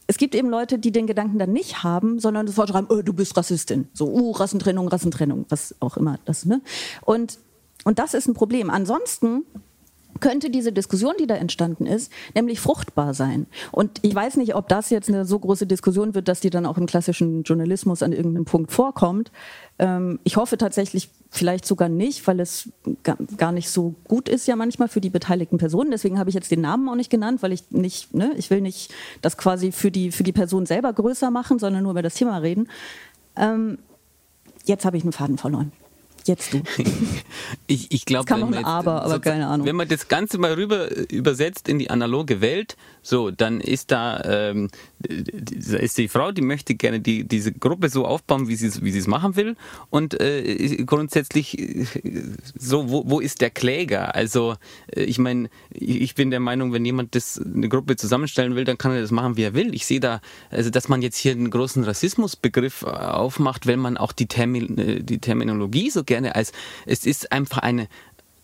[0.08, 3.14] es gibt eben Leute, die den Gedanken dann nicht haben, sondern sofort schreiben, oh, du
[3.14, 3.88] bist Rassistin.
[3.94, 6.46] So, uh, Rassentrennung, Rassentrennung, was auch immer das.
[6.46, 6.62] Ne?
[7.02, 7.40] Und,
[7.84, 8.70] und das ist ein Problem.
[8.70, 9.44] Ansonsten
[10.20, 13.48] könnte diese Diskussion, die da entstanden ist, nämlich fruchtbar sein.
[13.72, 16.66] Und ich weiß nicht, ob das jetzt eine so große Diskussion wird, dass die dann
[16.66, 19.32] auch im klassischen Journalismus an irgendeinem Punkt vorkommt.
[19.80, 22.70] Ähm, ich hoffe tatsächlich vielleicht sogar nicht, weil es
[23.38, 25.92] gar nicht so gut ist ja manchmal für die beteiligten Personen.
[25.92, 28.62] Deswegen habe ich jetzt den Namen auch nicht genannt, weil ich nicht, ne, ich will
[28.62, 32.16] nicht das quasi für die, für die Person selber größer machen, sondern nur über das
[32.16, 32.70] Thema reden.
[33.36, 33.78] Ähm,
[34.66, 35.72] jetzt habe ich einen Faden verloren.
[36.28, 36.62] Jetzt du.
[37.68, 39.66] ich ich glaube, noch ein Aber, aber.
[39.66, 44.22] Wenn man das Ganze mal rüber übersetzt in die analoge Welt, so, dann ist da,
[44.50, 44.70] ähm,
[45.00, 49.08] ist die Frau, die möchte gerne die, diese Gruppe so aufbauen, wie sie wie es
[49.08, 49.56] machen will.
[49.90, 51.58] Und äh, grundsätzlich,
[52.58, 54.14] so, wo, wo ist der Kläger?
[54.14, 54.56] Also,
[54.94, 58.78] äh, ich meine, ich bin der Meinung, wenn jemand das eine Gruppe zusammenstellen will, dann
[58.78, 59.74] kann er das machen, wie er will.
[59.74, 60.20] Ich sehe da,
[60.50, 65.04] also, dass man jetzt hier einen großen Rassismusbegriff aufmacht, wenn man auch die, Termin, äh,
[65.04, 66.52] die Terminologie so gerne gerne als,
[66.86, 67.88] es ist einfach eine,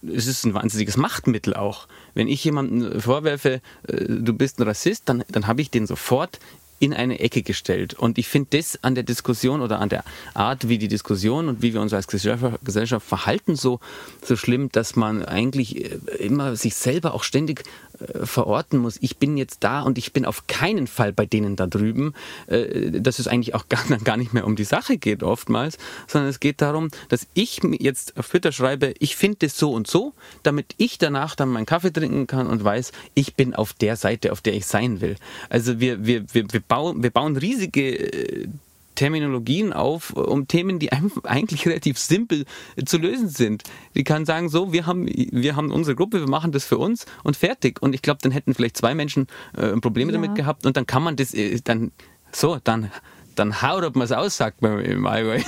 [0.02, 1.88] es ist ein wahnsinniges Machtmittel auch.
[2.14, 6.40] Wenn ich jemandem vorwerfe, äh, du bist ein Rassist, dann, dann habe ich den sofort
[6.80, 7.94] in eine Ecke gestellt.
[7.94, 10.04] Und ich finde das an der Diskussion oder an der
[10.34, 13.80] Art, wie die Diskussion und wie wir uns als Gesellschaft verhalten, so,
[14.22, 17.64] so schlimm, dass man eigentlich äh, immer sich selber auch ständig
[18.00, 21.56] äh, verorten muss, ich bin jetzt da und ich bin auf keinen Fall bei denen
[21.56, 22.14] da drüben,
[22.48, 25.78] äh, dass es eigentlich auch gar, gar nicht mehr um die Sache geht oftmals,
[26.08, 29.88] sondern es geht darum, dass ich jetzt auf Twitter schreibe, ich finde es so und
[29.88, 30.14] so,
[30.44, 34.32] damit ich danach dann meinen Kaffee trinken kann und weiß, ich bin auf der Seite,
[34.32, 35.16] auf der ich sein will.
[35.50, 38.48] Also wir, wir, wir, wir, bauen, wir bauen riesige äh,
[38.96, 40.92] Terminologien auf, um Themen, die
[41.24, 42.46] eigentlich relativ simpel
[42.86, 43.64] zu lösen sind.
[43.96, 47.06] Die kann sagen, so, wir haben, wir haben unsere Gruppe, wir machen das für uns
[47.24, 47.82] und fertig.
[47.82, 50.20] Und ich glaube, dann hätten vielleicht zwei Menschen äh, Probleme ja.
[50.20, 51.92] damit gehabt und dann kann man das, äh, dann,
[52.32, 52.92] so, dann,
[53.36, 55.40] dann haut, ob man es aussagt im Allgäu.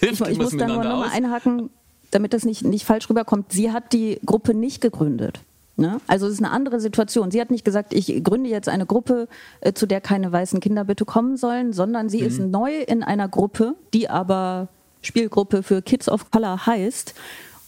[0.00, 1.70] dann ich, ich muss da nur nochmal einhaken,
[2.10, 3.52] damit das nicht, nicht falsch rüberkommt.
[3.52, 5.40] Sie hat die Gruppe nicht gegründet.
[5.76, 6.00] Ne?
[6.06, 7.30] Also es ist eine andere Situation.
[7.30, 9.28] Sie hat nicht gesagt, ich gründe jetzt eine Gruppe,
[9.60, 12.26] äh, zu der keine weißen Kinder bitte kommen sollen, sondern sie mhm.
[12.26, 14.68] ist neu in einer Gruppe, die aber
[15.02, 17.14] Spielgruppe für Kids of Color heißt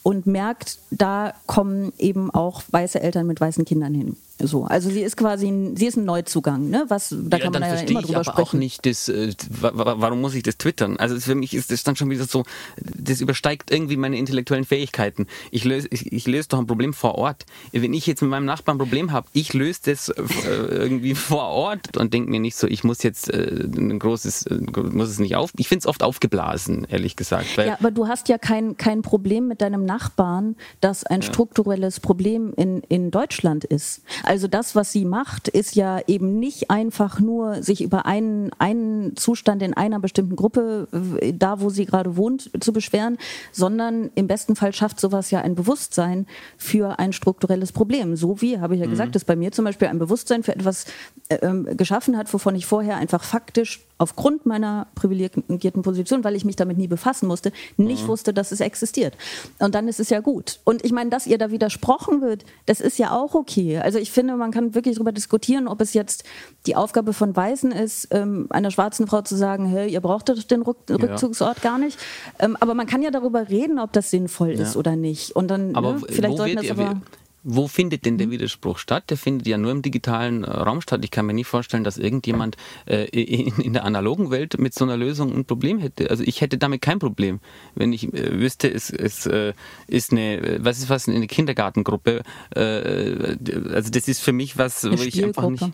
[0.02, 4.16] und merkt, da kommen eben auch weiße Eltern mit weißen Kindern hin.
[4.38, 6.84] So, also sie ist quasi, ein, sie ist ein Neuzugang, ne?
[6.88, 8.40] Was, da ja, kann man ja immer drüber sprechen.
[8.42, 10.98] auch nicht das, äh, warum muss ich das twittern?
[10.98, 12.44] Also für mich ist das dann schon wieder so,
[12.76, 15.26] das übersteigt irgendwie meine intellektuellen Fähigkeiten.
[15.50, 17.46] Ich löse, ich, ich löse doch ein Problem vor Ort.
[17.72, 21.44] Wenn ich jetzt mit meinem Nachbarn ein Problem habe, ich löse das äh, irgendwie vor
[21.44, 24.46] Ort und denke mir nicht so, ich muss jetzt äh, ein großes,
[24.92, 27.56] muss es nicht auf, ich finde es oft aufgeblasen, ehrlich gesagt.
[27.56, 31.26] ja, aber du hast ja kein, kein Problem mit deinem Nachbarn, das ein ja.
[31.26, 34.02] strukturelles Problem in, in Deutschland ist.
[34.26, 39.16] Also das, was sie macht, ist ja eben nicht einfach nur sich über einen, einen
[39.16, 40.88] Zustand in einer bestimmten Gruppe,
[41.20, 43.18] äh, da wo sie gerade wohnt, zu beschweren,
[43.52, 46.26] sondern im besten Fall schafft sowas ja ein Bewusstsein
[46.58, 48.16] für ein strukturelles Problem.
[48.16, 48.90] So wie, habe ich ja mhm.
[48.90, 50.86] gesagt, dass bei mir zum Beispiel ein Bewusstsein für etwas
[51.28, 56.44] äh, ähm, geschaffen hat, wovon ich vorher einfach faktisch aufgrund meiner privilegierten Position, weil ich
[56.44, 58.08] mich damit nie befassen musste, nicht mhm.
[58.08, 59.16] wusste, dass es existiert.
[59.58, 60.60] Und dann ist es ja gut.
[60.64, 63.78] Und ich meine, dass ihr da widersprochen wird, das ist ja auch okay.
[63.78, 66.24] Also ich finde, man kann wirklich darüber diskutieren, ob es jetzt
[66.66, 70.62] die Aufgabe von Weißen ist, ähm, einer schwarzen Frau zu sagen, hey, ihr braucht den
[70.62, 70.96] Rück ja.
[70.96, 71.98] Rückzugsort gar nicht.
[72.38, 74.78] Ähm, aber man kann ja darüber reden, ob das sinnvoll ist ja.
[74.78, 75.32] oder nicht.
[75.32, 77.00] Und dann, aber ne, vielleicht sollten das aber
[77.48, 78.32] wo findet denn der mhm.
[78.32, 79.04] Widerspruch statt?
[79.08, 81.04] Der findet ja nur im digitalen äh, Raum statt.
[81.04, 84.84] Ich kann mir nicht vorstellen, dass irgendjemand äh, in, in, der analogen Welt mit so
[84.84, 86.10] einer Lösung ein Problem hätte.
[86.10, 87.38] Also ich hätte damit kein Problem,
[87.76, 89.52] wenn ich äh, wüsste, es, es äh,
[89.86, 92.22] ist eine, was ist was, eine Kindergartengruppe.
[92.54, 93.36] Äh,
[93.72, 95.64] also das ist für mich was, wo ich einfach nicht.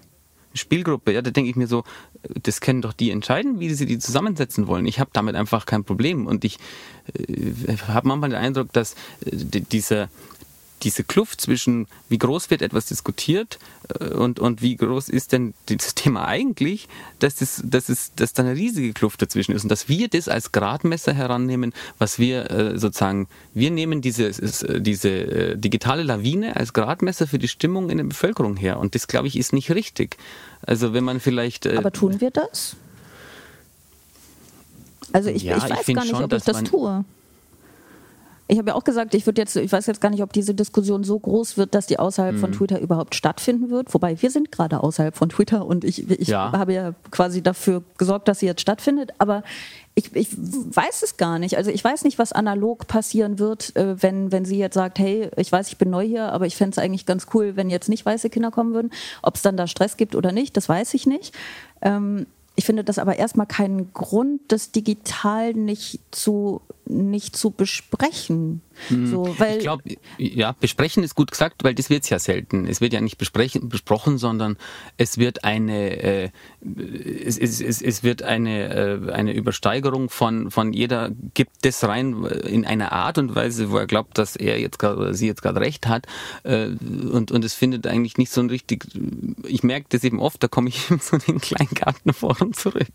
[0.55, 1.83] Spielgruppe, ja, da denke ich mir so,
[2.43, 4.85] das können doch die entscheiden, wie sie die zusammensetzen wollen.
[4.85, 6.59] Ich habe damit einfach kein Problem und ich
[7.14, 8.93] äh, habe manchmal den Eindruck, dass
[9.25, 10.11] äh, dieser
[10.83, 13.59] diese Kluft zwischen, wie groß wird etwas diskutiert
[14.01, 18.33] äh, und, und wie groß ist denn das Thema eigentlich, dass, das, dass, es, dass
[18.33, 22.51] da eine riesige Kluft dazwischen ist und dass wir das als Gradmesser herannehmen, was wir
[22.51, 27.99] äh, sozusagen, wir nehmen diese, äh, diese digitale Lawine als Gradmesser für die Stimmung in
[27.99, 30.16] der Bevölkerung her und das, glaube ich, ist nicht richtig.
[30.62, 31.66] Also wenn man vielleicht...
[31.66, 32.76] Aber tun wir das?
[35.12, 37.05] Also ich, ja, ich weiß ich gar nicht, schon, ob ich das tue.
[38.53, 40.55] Ich habe ja auch gesagt, ich würde jetzt, ich weiß jetzt gar nicht, ob diese
[40.55, 42.39] Diskussion so groß wird, dass die außerhalb mhm.
[42.39, 43.95] von Twitter überhaupt stattfinden wird.
[43.95, 46.53] Wobei wir sind gerade außerhalb von Twitter und ich, ich ja.
[46.53, 49.13] habe ja quasi dafür gesorgt, dass sie jetzt stattfindet.
[49.17, 49.43] Aber
[49.95, 51.57] ich, ich weiß es gar nicht.
[51.57, 55.31] Also ich weiß nicht, was analog passieren wird, äh, wenn, wenn sie jetzt sagt, hey,
[55.39, 57.89] ich weiß, ich bin neu hier, aber ich fände es eigentlich ganz cool, wenn jetzt
[57.89, 58.91] nicht weiße Kinder kommen würden.
[59.23, 61.35] Ob es dann da Stress gibt oder nicht, das weiß ich nicht.
[61.81, 68.62] Ähm, ich finde das aber erstmal keinen Grund, das digital nicht zu nicht zu besprechen.
[68.89, 69.07] Hm.
[69.07, 69.83] So, weil ich glaube,
[70.18, 72.66] ja, besprechen ist gut gesagt, weil das wird es ja selten.
[72.66, 74.57] Es wird ja nicht besprechen, besprochen, sondern
[74.97, 76.30] es wird eine, äh,
[76.61, 82.24] es, es, es, es, wird eine, äh, eine Übersteigerung von, von jeder gibt das rein
[82.24, 85.43] in einer Art und Weise, wo er glaubt, dass er jetzt gerade oder sie jetzt
[85.43, 86.07] gerade recht hat.
[86.43, 86.68] Äh,
[87.12, 88.87] und, und es findet eigentlich nicht so ein richtig,
[89.47, 92.87] ich merke das eben oft, da komme ich in so den Kleingartenforum zurück.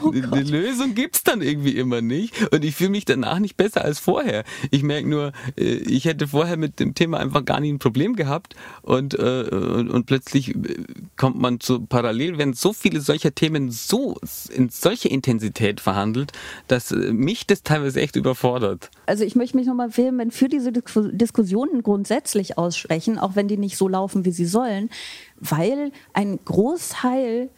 [0.00, 2.52] Oh die, die Lösung gibt's dann irgendwie immer nicht.
[2.52, 4.44] Und ich fühle mich danach nicht besser als vorher.
[4.70, 8.16] Ich merke nur, äh, ich hätte vorher mit dem Thema einfach gar nie ein Problem
[8.16, 10.84] gehabt und, äh, und, und plötzlich äh,
[11.16, 14.16] kommt man zu parallel, wenn so viele solcher Themen so
[14.54, 16.32] in solche Intensität verhandelt,
[16.66, 18.90] dass mich das teilweise echt überfordert.
[19.06, 23.76] Also ich möchte mich nochmal vehement für diese Diskussionen grundsätzlich aussprechen, auch wenn die nicht
[23.76, 24.90] so laufen, wie sie sollen,
[25.38, 27.50] weil ein Großteil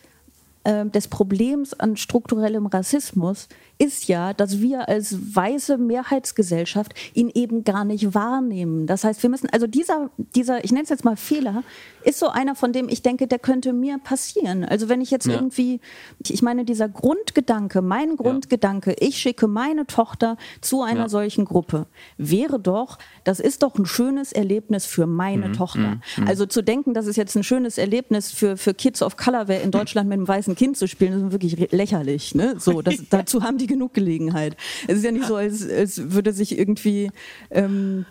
[0.67, 3.49] des Problems an strukturellem Rassismus
[3.81, 8.87] ist ja, dass wir als weiße Mehrheitsgesellschaft ihn eben gar nicht wahrnehmen.
[8.87, 11.65] Das heißt, wir müssen, also dieser, dieser, ich nenne es jetzt mal Fehler,
[12.05, 14.65] ist so einer, von dem ich denke, der könnte mir passieren.
[14.65, 15.35] Also wenn ich jetzt ja.
[15.35, 15.81] irgendwie,
[16.29, 21.09] ich meine, dieser Grundgedanke, mein Grundgedanke, ich schicke meine Tochter zu einer ja.
[21.09, 21.87] solchen Gruppe,
[22.19, 25.53] wäre doch, das ist doch ein schönes Erlebnis für meine mhm.
[25.55, 25.79] Tochter.
[25.79, 26.03] Mhm.
[26.19, 26.29] mhm.
[26.29, 29.63] Also zu denken, das ist jetzt ein schönes Erlebnis für, für Kids of Color wäre,
[29.63, 32.35] in Deutschland mit einem weißen Kind zu spielen, ist wirklich lächerlich.
[32.35, 32.57] Ne?
[32.59, 34.57] So, das, dazu haben die genug Gelegenheit.
[34.87, 37.11] Es ist ja nicht so, als, als würde sich irgendwie.
[37.51, 38.05] Ähm,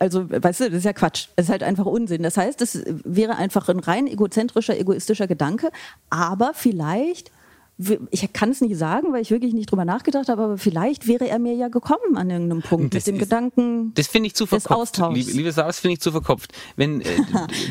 [0.00, 1.28] also, weißt du, das ist ja Quatsch.
[1.36, 2.24] Es ist halt einfach Unsinn.
[2.24, 5.70] Das heißt, das wäre einfach ein rein egozentrischer, egoistischer Gedanke,
[6.10, 7.30] aber vielleicht
[8.10, 11.28] ich kann es nicht sagen, weil ich wirklich nicht drüber nachgedacht habe, aber vielleicht wäre
[11.28, 14.34] er mir ja gekommen an irgendeinem Punkt das mit dem ist, Gedanken das finde ich
[14.34, 14.98] zu verkopft.
[15.12, 16.52] Liebe, liebe Sarah, das finde ich zu verkopft.
[16.76, 17.04] Wenn äh,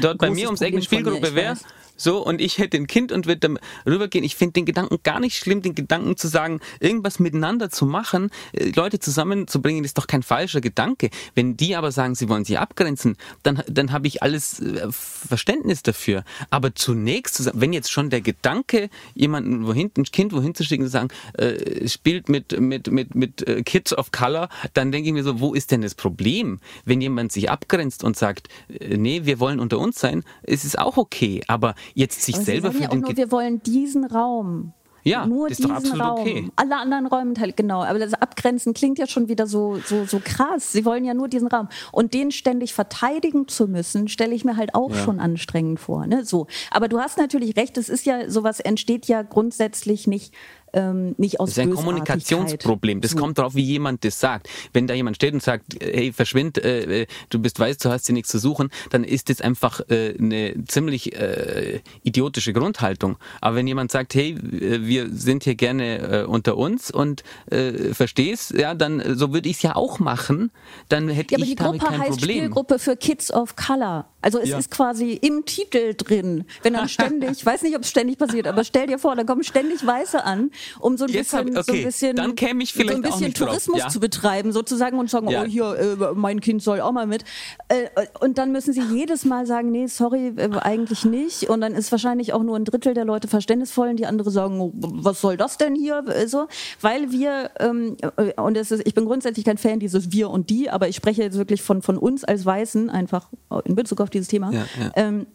[0.02, 1.58] dort bei mir ums Eck eine Spielgruppe wäre,
[1.98, 4.26] so, und ich hätte ein Kind und würde dann rübergehen.
[4.26, 8.30] Ich finde den Gedanken gar nicht schlimm, den Gedanken zu sagen, irgendwas miteinander zu machen,
[8.54, 11.10] äh, Leute zusammenzubringen, ist doch kein falscher Gedanke.
[11.36, 15.84] Wenn die aber sagen, sie wollen sich abgrenzen, dann, dann habe ich alles äh, Verständnis
[15.84, 16.24] dafür.
[16.50, 20.90] Aber zunächst, wenn jetzt schon der Gedanke, jemanden wohin, ein Kind wohin zu schicken, zu
[20.92, 25.24] sagen, äh, spielt mit, mit, mit, mit äh, Kids of Color, dann denke ich mir
[25.24, 26.60] so, wo ist denn das Problem?
[26.84, 30.98] Wenn jemand sich abgrenzt und sagt, nee, wir wollen unter uns sein, ist es auch
[30.98, 31.42] okay.
[31.48, 34.74] Aber jetzt sich Aber selber Sie sagen für ja auch nur, wir wollen diesen Raum.
[35.08, 36.20] Ja, nur ist diesen doch absolut Raum.
[36.22, 36.50] okay.
[36.56, 37.84] Alle anderen Räume halt genau.
[37.84, 40.72] Aber das Abgrenzen klingt ja schon wieder so, so, so krass.
[40.72, 41.70] Sie wollen ja nur diesen Raum.
[41.92, 45.04] Und den ständig verteidigen zu müssen, stelle ich mir halt auch Ja.
[45.04, 46.08] schon anstrengend vor.
[46.08, 46.26] Ne?
[46.26, 46.48] So.
[46.72, 50.34] Aber du hast natürlich recht, es ist ja, sowas entsteht ja grundsätzlich nicht,
[50.76, 51.76] ähm, nicht aus Das ist ein.
[51.76, 53.02] Kommunikationsproblem.
[53.02, 53.18] Das So.
[53.18, 54.48] kommt darauf, wie jemand das sagt.
[54.74, 58.06] Wenn da jemand steht und sagt, hey, verschwind, äh, äh, du bist weiß, du hast
[58.08, 63.18] hier nichts zu suchen, dann ist das einfach äh, eine ziemlich äh, idiotische Grundhaltung.
[63.42, 67.94] Aber wenn jemand sagt, hey, äh, wir sind hier gerne äh, unter uns und äh,
[67.94, 70.52] verstehst, ja, dann so würde ich es ja auch machen,
[70.90, 72.38] dann hätte Ja, aber ich die damit Gruppe kein heißt Problem.
[72.38, 74.08] Spielgruppe für Kids of Color.
[74.22, 74.58] Also es Ja.
[74.58, 76.46] ist quasi im Titel drin.
[76.64, 79.24] Wenn dann ständig, ich weiß nicht, ob es ständig passiert, aber stell dir vor, da
[79.24, 82.36] kommen ständig Weiße an, um so ein Jetzt hab- bisschen, so okay, ein bisschen, dann
[82.36, 83.88] käme ich vielleicht so ein bisschen Tourismus ja.
[83.90, 85.44] zu betreiben, sozusagen und sagen, Ja.
[85.44, 87.24] oh hier, äh, mein Kind soll auch mal mit.
[87.70, 87.88] Äh,
[88.20, 91.50] und dann müssen sie jedes Mal sagen, nee, sorry, äh, eigentlich nicht.
[91.50, 94.60] Und dann ist wahrscheinlich auch nur ein Drittel der Leute verständnisvoll und die andere sagen,
[94.60, 96.04] oh, was soll das denn hier?
[96.08, 96.48] Äh, So,
[96.82, 100.70] weil wir, ähm, äh, und ist, ich bin grundsätzlich kein Fan dieses Wir und Die,
[100.70, 103.28] aber ich spreche jetzt wirklich von, von uns als Weißen, einfach
[103.66, 104.52] in Bezug auf dieses Thema.
[104.52, 104.92] Ja, ja.
[104.96, 105.28] Ähm,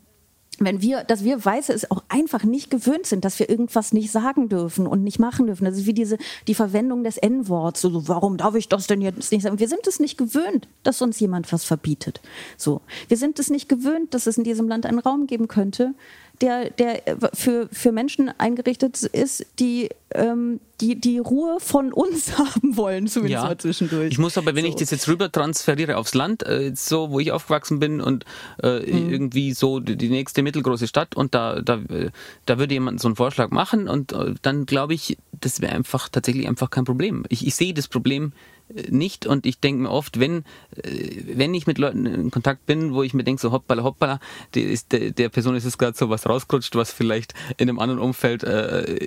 [0.62, 4.12] wenn wir, dass wir Weiße es auch einfach nicht gewöhnt sind, dass wir irgendwas nicht
[4.12, 5.64] sagen dürfen und nicht machen dürfen.
[5.64, 7.80] Das ist wie diese, die Verwendung des N-Worts.
[7.80, 9.58] So, warum darf ich das denn jetzt nicht sagen?
[9.58, 12.20] Wir sind es nicht gewöhnt, dass uns jemand was verbietet.
[12.58, 12.82] So.
[13.08, 15.94] Wir sind es nicht gewöhnt, dass es in diesem Land einen Raum geben könnte,
[16.42, 17.02] der, der
[17.32, 23.44] für, für Menschen eingerichtet ist, die, ähm, die die Ruhe von uns haben wollen, zumindest
[23.44, 24.10] mal zwischendurch.
[24.12, 24.70] Ich muss aber, wenn So.
[24.70, 28.24] ich das jetzt rüber transferiere aufs Land, äh, so, wo ich aufgewachsen bin und
[28.62, 29.10] äh, Mhm.
[29.10, 32.10] irgendwie so die, die nächste mittelgroße Stadt und da, da, äh,
[32.46, 36.08] da würde jemand so einen Vorschlag machen und äh, dann glaube ich, das wäre einfach
[36.08, 37.24] tatsächlich einfach kein Problem.
[37.28, 38.32] Ich, ich sehe das Problem
[38.74, 40.44] äh, nicht und ich denke mir oft, wenn,
[40.82, 44.20] äh, wenn ich mit Leuten in Kontakt bin, wo ich mir denke, so hoppala, hoppala,
[44.54, 48.00] ist, der, der Person ist jetzt gerade so was rausgerutscht, was vielleicht in einem anderen
[48.00, 48.42] Umfeld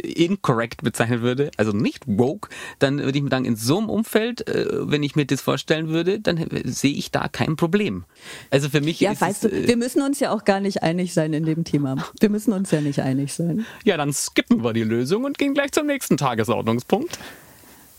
[0.03, 2.49] incorrect bezeichnet würde, also nicht woke,
[2.79, 5.89] dann würde ich mir sagen, in so einem Umfeld, äh, wenn ich mir das vorstellen
[5.89, 8.05] würde, dann sehe ich da kein Problem.
[8.49, 10.59] Also für mich ja, ist weißt es, du, äh, wir müssen uns ja auch gar
[10.59, 11.95] nicht einig sein in dem Thema.
[12.19, 13.65] Wir müssen uns ja nicht einig sein.
[13.83, 17.17] ja, dann skippen wir die Lösung und gehen gleich zum nächsten Tagesordnungspunkt.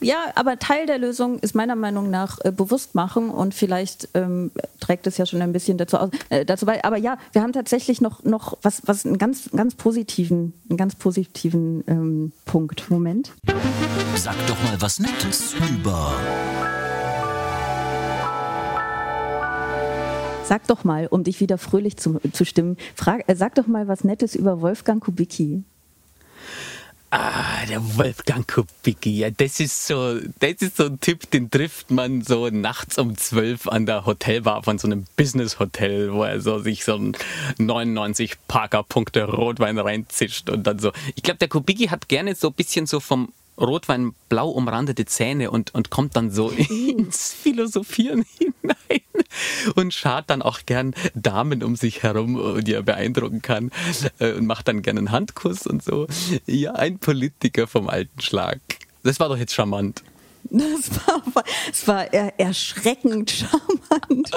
[0.04, 4.50] Ja, aber Teil der Lösung ist meiner Meinung nach äh, bewusst machen und vielleicht ähm,
[4.80, 6.84] trägt es ja schon ein bisschen dazu, aus, äh, dazu bei.
[6.84, 10.94] Aber ja, wir haben tatsächlich noch, noch was, was einen ganz, ganz positiven, einen ganz
[10.94, 12.90] positiven ähm, Punkt.
[12.90, 13.32] Moment.
[14.16, 16.12] Sag doch mal was Nettes über.
[20.44, 23.88] Sag doch mal, um dich wieder fröhlich zu, zu stimmen, frag, äh, sag doch mal
[23.88, 25.64] was Nettes über Wolfgang Kubicki.
[27.16, 31.92] Ah, der Wolfgang Kubicki, ja, das ist so, das ist so ein Typ, den trifft
[31.92, 36.58] man so nachts um zwölf an der Hotelbar von so einem Business-Hotel, wo er so
[36.58, 37.16] sich so ein
[37.58, 40.90] 99 Parker-Punkte Rotwein reinzischt und dann so.
[41.14, 45.50] Ich glaube, der Kubicki hat gerne so ein bisschen so vom Rotwein blau umrandete Zähne
[45.50, 49.00] und, und kommt dann so ins Philosophieren hinein
[49.74, 53.70] und schart dann auch gern Damen um sich herum, die er beeindrucken kann
[54.18, 56.06] äh, und macht dann gern einen Handkuss und so.
[56.46, 58.60] Ja, ein Politiker vom alten Schlag.
[59.02, 60.02] Das war doch jetzt charmant.
[60.54, 64.30] Das war, das war erschreckend charmant.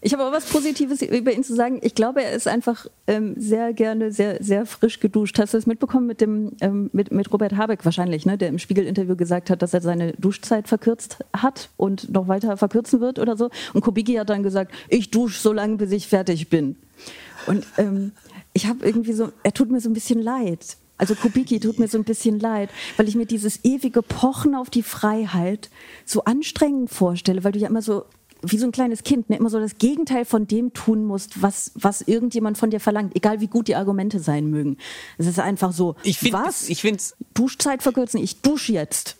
[0.00, 1.78] Ich habe aber was Positives über ihn zu sagen.
[1.82, 5.38] Ich glaube, er ist einfach ähm, sehr gerne sehr, sehr frisch geduscht.
[5.38, 8.36] Hast du das mitbekommen mit, dem, ähm, mit, mit Robert Habeck wahrscheinlich, ne?
[8.36, 13.00] der im Spiegel-Interview gesagt hat, dass er seine Duschzeit verkürzt hat und noch weiter verkürzen
[13.00, 13.50] wird oder so?
[13.74, 16.76] Und Kubicki hat dann gesagt, ich dusche so lange, bis ich fertig bin.
[17.46, 18.12] Und ähm,
[18.54, 21.88] ich habe irgendwie so, er tut mir so ein bisschen leid also Kubicki tut mir
[21.88, 25.70] so ein bisschen leid, weil ich mir dieses ewige Pochen auf die Freiheit
[26.04, 28.04] so anstrengend vorstelle, weil du ja immer so
[28.42, 31.72] wie so ein kleines Kind, ne, immer so das Gegenteil von dem tun musst, was,
[31.74, 34.76] was irgendjemand von dir verlangt, egal wie gut die Argumente sein mögen.
[35.16, 36.68] Es ist einfach so, ich find, was?
[36.68, 39.16] Ich find's Duschzeit verkürzen, ich dusche jetzt.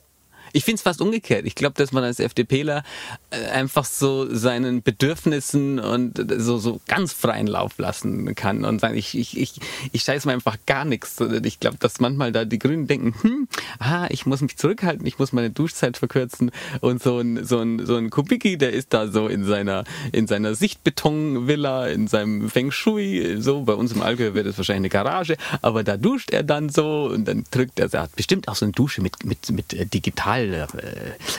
[0.53, 1.45] Ich finde es fast umgekehrt.
[1.47, 2.83] Ich glaube, dass man als FDPler
[3.31, 9.17] einfach so seinen Bedürfnissen und so, so ganz freien Lauf lassen kann und sagen, ich,
[9.19, 9.55] ich, ich,
[9.93, 11.17] ich scheiße mir einfach gar nichts.
[11.45, 13.49] Ich glaube, dass manchmal da die Grünen denken, hm,
[13.81, 16.51] ah, ich muss mich zurückhalten, ich muss meine Duschzeit verkürzen
[16.81, 20.27] und so ein, so ein, so ein Kubicki, der ist da so in seiner, in
[20.27, 25.05] seiner Sichtbetonvilla, in seinem Feng Shui, so, bei uns im Allgäu wird es wahrscheinlich eine
[25.05, 28.55] Garage, aber da duscht er dann so und dann drückt er, er hat bestimmt auch
[28.55, 30.69] so eine Dusche mit, mit, mit äh, digital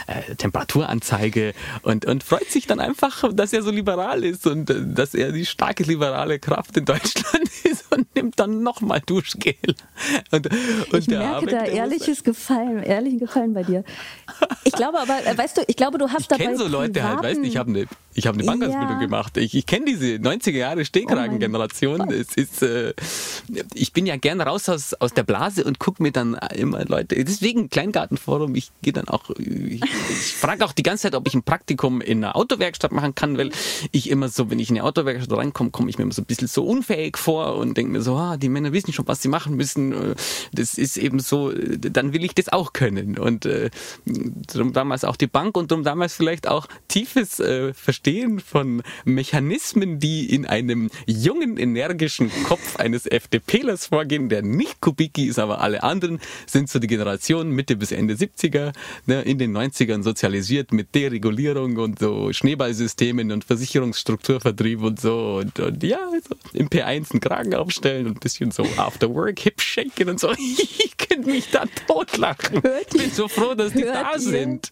[0.07, 1.53] äh, äh, Temperaturanzeige
[1.83, 5.31] und, und freut sich dann einfach, dass er so liberal ist und äh, dass er
[5.31, 9.55] die starke liberale Kraft in Deutschland ist und nimmt dann nochmal Duschgel.
[10.31, 13.83] Und, und ich merke Habeck, da ehrliches Gefallen, ehrlichen Gefallen bei dir.
[14.63, 16.43] Ich glaube aber, äh, weißt du, ich glaube, du hast ich dabei.
[16.43, 17.87] Ich kenne so Leute halt, weißt du, ich habe eine
[18.19, 18.99] ich habe eine Bankausbildung ja.
[18.99, 19.37] gemacht.
[19.37, 22.01] Ich, ich kenne diese 90er Jahre Stehkragen-Generation.
[22.01, 22.93] Oh es ist, äh,
[23.73, 27.23] ich bin ja gern raus aus, aus der Blase und gucke mir dann immer Leute.
[27.23, 28.55] Deswegen Kleingartenforum.
[28.55, 29.29] Ich gehe dann auch.
[29.37, 33.15] Ich, ich frage auch die ganze Zeit, ob ich ein Praktikum in einer Autowerkstatt machen
[33.15, 33.51] kann, weil
[33.91, 36.25] ich immer so, wenn ich in eine Autowerkstatt reinkomme, komme ich mir immer so ein
[36.25, 39.27] bisschen so unfähig vor und denke mir so, ah, die Männer wissen schon, was sie
[39.27, 40.15] machen müssen.
[40.53, 41.51] Das ist eben so.
[41.51, 43.69] Dann will ich das auch können und äh,
[44.05, 49.99] darum damals auch die Bank und darum damals vielleicht auch tiefes äh, Verstehen von Mechanismen,
[49.99, 55.83] die in einem jungen, energischen Kopf eines FDPlers vorgehen, der nicht Kubicki ist, aber alle
[55.83, 58.73] anderen sind so die Generation Mitte bis Ende 70er,
[59.05, 65.59] ne, in den 90ern sozialisiert mit Deregulierung und so Schneeballsystemen und Versicherungsstrukturvertrieb und so und,
[65.59, 69.61] und ja, so im P1 einen Kragen aufstellen und ein bisschen so after work hip
[69.61, 70.31] shaken und so.
[70.37, 72.61] ich könnte mich da totlachen.
[72.81, 74.19] ich bin so froh, dass die da ihr?
[74.19, 74.71] sind.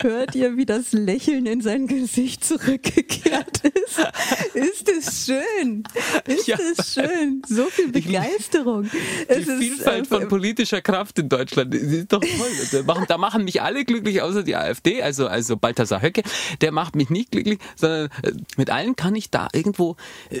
[0.00, 4.54] Hört ihr, wie das Lächeln in sein Gesicht zurückgekehrt ist?
[4.54, 5.84] Ist es schön?
[6.26, 7.42] Ist ja, es schön?
[7.46, 8.84] So viel Begeisterung.
[8.84, 13.04] Die es Vielfalt ist, äh, von politischer Kraft in Deutschland ist doch toll.
[13.08, 16.22] Da machen, mich alle glücklich, außer die AfD, also, also Balthasar Höcke.
[16.60, 19.96] Der macht mich nicht glücklich, sondern äh, mit allen kann ich da irgendwo,
[20.30, 20.40] äh,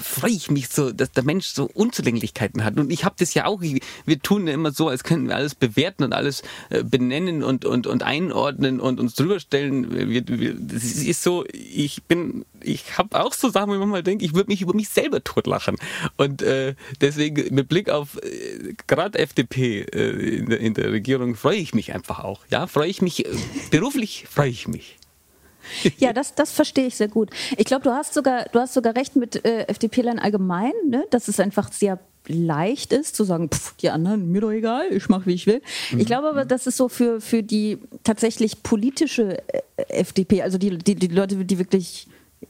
[0.00, 2.78] freue ich mich so, dass der Mensch so Unzulänglichkeiten hat.
[2.78, 6.04] Und ich habe das ja auch, wir tun immer so, als könnten wir alles bewerten
[6.04, 9.90] und alles äh, benennen und, und, und einordnen einordnen und uns drüber stellen.
[10.08, 14.02] Wir, wir, das ist so, ich bin, ich habe auch so Sachen, wo ich manchmal
[14.02, 15.76] denke, ich würde mich über mich selber totlachen.
[16.16, 21.34] Und äh, deswegen mit Blick auf äh, gerade FDP äh, in, der, in der Regierung
[21.34, 22.40] freue ich mich einfach auch.
[22.50, 23.30] Ja, freue ich mich, äh,
[23.70, 24.99] beruflich freue ich mich.
[25.98, 27.30] Ja, das, das verstehe ich sehr gut.
[27.56, 31.04] Ich glaube, du hast sogar, du hast sogar recht mit äh, FDP-Lern allgemein, ne?
[31.10, 35.08] dass es einfach sehr leicht ist, zu sagen, pff, die anderen, mir doch egal, ich
[35.08, 35.62] mache, wie ich will.
[35.90, 36.00] Mhm.
[36.00, 40.76] Ich glaube aber, das ist so für, für die tatsächlich politische äh, FDP, also die,
[40.78, 42.06] die, die Leute, die wirklich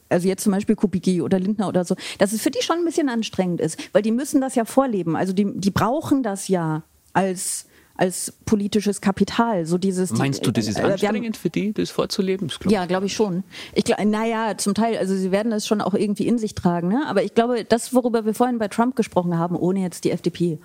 [0.09, 2.85] also jetzt zum Beispiel Kubicki oder Lindner oder so, dass es für die schon ein
[2.85, 5.17] bisschen anstrengend ist, weil die müssen das ja vorleben.
[5.17, 7.67] Also die, die brauchen das ja als
[8.01, 9.67] als politisches Kapital.
[9.67, 12.49] So dieses, Meinst du, das ist äh, anstrengend für die, das vorzuleben?
[12.49, 13.45] Das glaub ja, glaube ich schon.
[13.75, 17.05] Ich naja, zum Teil, also sie werden das schon auch irgendwie in sich tragen, ne?
[17.07, 20.59] aber ich glaube, das, worüber wir vorhin bei Trump gesprochen haben, ohne jetzt die FDP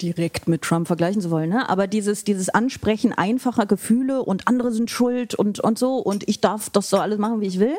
[0.00, 1.68] direkt mit Trump vergleichen zu wollen, ne?
[1.68, 6.40] aber dieses, dieses Ansprechen einfacher Gefühle und andere sind schuld und, und so und ich
[6.40, 7.76] darf das so alles machen, wie ich will,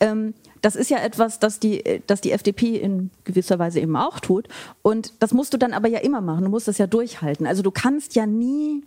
[0.00, 4.20] ähm, das ist ja etwas, das die, das die FDP in gewisser Weise eben auch
[4.20, 4.48] tut.
[4.80, 6.44] Und das musst du dann aber ja immer machen.
[6.44, 7.46] Du musst das ja durchhalten.
[7.46, 8.84] Also du kannst ja nie,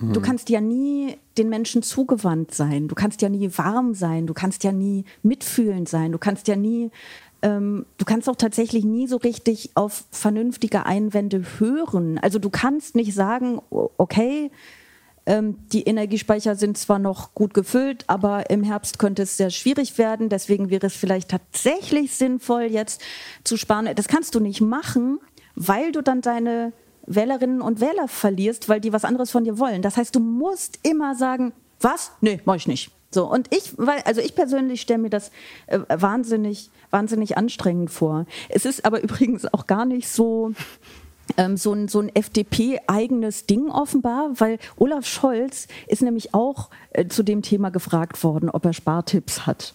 [0.00, 0.22] du Hm.
[0.22, 2.88] kannst ja nie den Menschen zugewandt sein.
[2.88, 4.26] Du kannst ja nie warm sein.
[4.26, 6.12] Du kannst ja nie mitfühlend sein.
[6.12, 6.90] Du kannst ja nie,
[7.42, 12.18] ähm, du kannst auch tatsächlich nie so richtig auf vernünftige Einwände hören.
[12.18, 14.50] Also du kannst nicht sagen, okay,
[15.26, 20.28] die Energiespeicher sind zwar noch gut gefüllt, aber im Herbst könnte es sehr schwierig werden.
[20.28, 23.00] Deswegen wäre es vielleicht tatsächlich sinnvoll, jetzt
[23.44, 23.88] zu sparen.
[23.94, 25.20] Das kannst du nicht machen,
[25.54, 26.72] weil du dann deine
[27.06, 29.82] Wählerinnen und Wähler verlierst, weil die was anderes von dir wollen.
[29.82, 32.12] Das heißt, du musst immer sagen, was?
[32.20, 32.90] Nee, mach ich nicht.
[33.10, 35.30] So, und ich, weil, also ich persönlich stelle mir das
[35.66, 38.26] äh, wahnsinnig, wahnsinnig anstrengend vor.
[38.48, 40.56] Es ist aber übrigens auch gar nicht so, ähm,
[41.54, 47.22] so ein, so ein FDP-eigenes Ding offenbar, weil Olaf Scholz ist nämlich auch äh, zu
[47.22, 49.74] dem Thema gefragt worden, ob er Spartipps hat.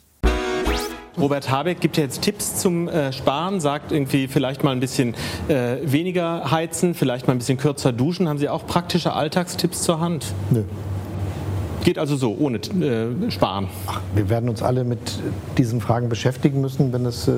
[1.19, 5.15] Robert Habeck gibt ja jetzt Tipps zum äh, Sparen, sagt irgendwie vielleicht mal ein bisschen
[5.47, 8.29] äh, weniger heizen, vielleicht mal ein bisschen kürzer duschen.
[8.29, 10.27] Haben Sie auch praktische Alltagstipps zur Hand?
[10.51, 10.63] Nö.
[11.83, 13.67] Geht also so, ohne äh, Sparen.
[14.13, 14.99] Wir werden uns alle mit
[15.57, 17.31] diesen Fragen beschäftigen müssen, wenn es äh,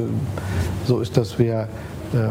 [0.86, 1.70] so ist, dass wir
[2.14, 2.30] äh,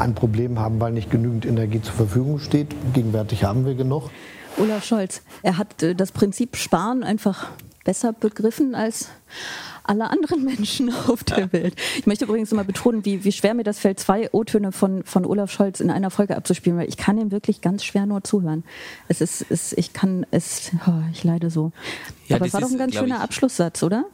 [0.00, 2.74] ein Problem haben, weil nicht genügend Energie zur Verfügung steht.
[2.94, 4.10] Gegenwärtig haben wir genug.
[4.58, 7.48] Olaf Scholz, er hat äh, das Prinzip Sparen einfach
[7.84, 9.08] besser begriffen als
[9.84, 11.74] alle anderen Menschen auf der Welt.
[11.98, 15.24] Ich möchte übrigens immer betonen, wie, wie schwer mir das fällt, zwei O-Töne von, von
[15.24, 18.64] Olaf Scholz in einer Folge abzuspielen, weil ich kann ihm wirklich ganz schwer nur zuhören.
[19.08, 21.72] Es ist, es, ich kann es, oh, ich leide so.
[22.28, 24.04] Ja, Aber es das war doch ein ganz schöner ich, Abschlusssatz, oder?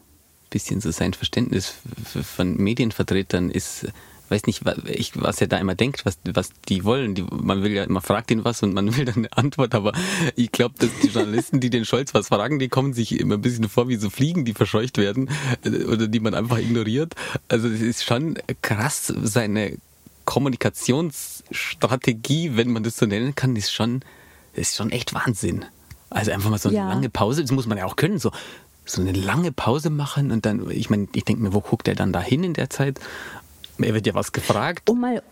[0.48, 1.74] bisschen so sein Verständnis
[2.22, 3.88] von Medienvertretern ist,
[4.30, 7.14] weiß nicht, wa- ich, was er da immer denkt, was, was die wollen.
[7.14, 9.92] Die, man will ja, man fragt ihn was und man will dann eine Antwort, aber
[10.34, 13.42] ich glaube, dass die Journalisten, die den Scholz was fragen, die kommen sich immer ein
[13.42, 15.28] bisschen vor wie so Fliegen, die verscheucht werden
[15.64, 17.14] äh, oder die man einfach ignoriert.
[17.48, 19.76] Also es ist schon krass, seine
[20.24, 24.00] Kommunikationsstrategie, wenn man das so nennen kann, ist schon,
[24.54, 25.64] ist schon echt Wahnsinn.
[26.10, 26.88] Also einfach mal so eine Ja.
[26.88, 28.30] lange Pause, das muss man ja auch können, so,
[28.84, 31.94] so eine lange Pause machen und dann, ich meine, ich denke mir, wo guckt er
[31.94, 33.00] dann da hin in der Zeit?
[33.78, 34.88] Er wird ja was gefragt.
[34.88, 35.22] Um mal,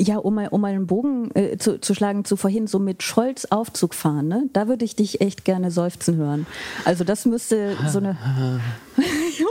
[0.00, 3.02] ja, um mal, um mal einen Bogen äh, zu, zu schlagen zu vorhin, so mit
[3.02, 4.48] Scholz Aufzug fahren, ne?
[4.52, 6.46] da würde ich dich echt gerne seufzen hören.
[6.84, 8.16] Also das müsste so eine...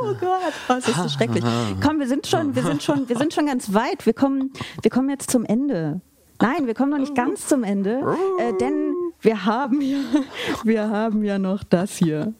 [0.01, 1.43] oh Gott, oh, das ist so schrecklich.
[1.81, 4.05] Komm, wir sind schon, wir sind schon, wir sind schon ganz weit.
[4.05, 6.01] Wir kommen, wir kommen jetzt zum Ende.
[6.41, 8.01] Nein, wir kommen noch nicht ganz zum Ende,
[8.39, 9.99] äh, denn wir haben ja,
[10.63, 12.33] wir haben ja noch das hier.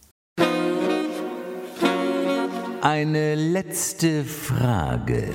[2.81, 5.29] Eine letzte Frage.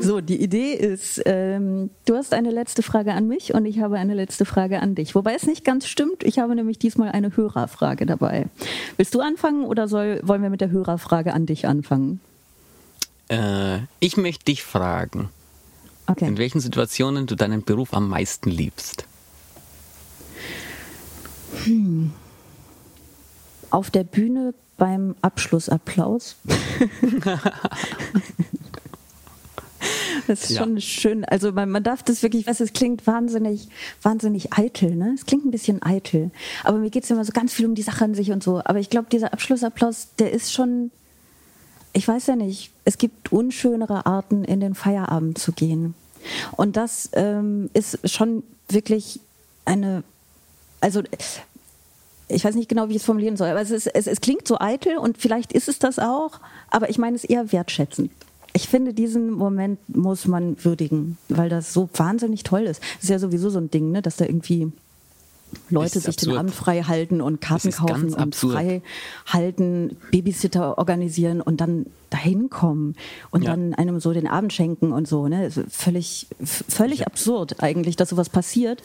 [0.00, 3.96] So, die Idee ist, ähm, du hast eine letzte Frage an mich und ich habe
[3.98, 5.14] eine letzte Frage an dich.
[5.14, 8.46] Wobei es nicht ganz stimmt, ich habe nämlich diesmal eine Hörerfrage dabei.
[8.96, 12.20] Willst du anfangen oder soll, wollen wir mit der Hörerfrage an dich anfangen?
[13.28, 15.30] Äh, ich möchte dich fragen,
[16.06, 16.26] Okay.
[16.26, 19.04] in welchen Situationen du deinen Beruf am meisten liebst.
[23.70, 26.36] Auf der Bühne beim Abschlussapplaus.
[30.26, 30.62] Das ist Ja.
[30.62, 31.24] schon schön.
[31.24, 33.68] Also man, man darf das wirklich, was es klingt wahnsinnig,
[34.02, 35.12] wahnsinnig eitel, ne?
[35.14, 36.30] Es klingt ein bisschen eitel.
[36.64, 38.60] Aber mir geht es immer so ganz viel um die Sache an sich und so.
[38.64, 40.90] Aber ich glaube, dieser Abschlussapplaus, der ist schon,
[41.92, 45.94] ich weiß ja nicht, es gibt unschönere Arten, in den Feierabend zu gehen.
[46.56, 49.20] Und das ähm, ist schon wirklich
[49.64, 50.02] eine,
[50.80, 51.02] also
[52.28, 54.46] ich weiß nicht genau, wie ich es formulieren soll, aber es, ist, es, es klingt
[54.46, 58.10] so eitel und vielleicht ist es das auch, aber ich meine es eher wertschätzend.
[58.54, 62.82] Ich finde, diesen Moment muss man würdigen, weil das so wahnsinnig toll ist.
[62.96, 64.72] Das ist ja sowieso so ein Ding, ne, dass da irgendwie
[65.70, 66.38] Leute sich den absurd.
[66.38, 68.52] Abend frei halten und Karten kaufen und absurd.
[68.54, 68.82] frei
[69.26, 72.96] halten, Babysitter organisieren und dann dahin kommen
[73.30, 73.50] und Ja.
[73.50, 75.26] dann einem so den Abend schenken und so.
[75.28, 75.38] Ne?
[75.38, 78.82] Also Völlig, völlig absurd eigentlich, dass sowas passiert.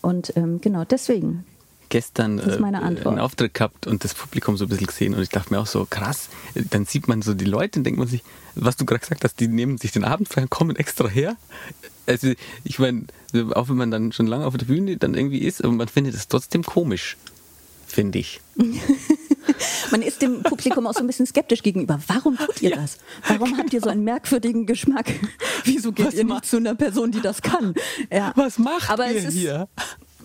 [0.00, 1.44] Und ähm, genau deswegen.
[1.92, 5.52] Gestern äh, einen Auftritt gehabt und das Publikum so ein bisschen gesehen und ich dachte
[5.52, 8.22] mir auch so, krass, dann sieht man so die Leute und denkt man sich,
[8.54, 11.36] was du gerade gesagt hast, die nehmen sich den Abend frei und kommen extra her.
[12.06, 12.32] Also
[12.64, 13.04] ich meine,
[13.54, 16.14] auch wenn man dann schon lange auf der Bühne dann irgendwie ist, aber man findet
[16.14, 17.18] es trotzdem komisch,
[17.86, 18.40] finde ich.
[19.90, 22.00] Man ist dem Publikum auch so ein bisschen skeptisch gegenüber.
[22.06, 22.98] Warum tut ihr das?
[23.26, 25.06] Warum habt ihr so einen merkwürdigen Geschmack?
[25.64, 27.74] Wieso geht Was ihr nicht zu einer Person, die das kann?
[28.10, 28.32] Ja.
[28.36, 29.68] Was macht Aber ihr es ist, hier?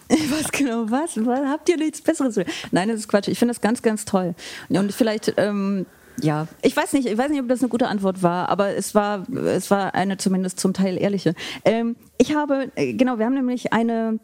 [0.29, 1.17] Was genau, was?
[1.25, 1.39] was?
[1.47, 2.35] Habt ihr nichts Besseres?
[2.35, 3.27] zu- Nein, das ist Quatsch.
[3.27, 4.35] Ich finde das ganz, ganz toll.
[4.69, 5.85] Und vielleicht, ähm,
[6.21, 8.95] ja, ich weiß nicht, ich weiß nicht, ob das eine gute Antwort war, aber es
[8.95, 11.35] war, es war eine zumindest zum Teil ehrliche.
[11.65, 14.19] Ähm, ich habe, äh, genau, wir haben nämlich eine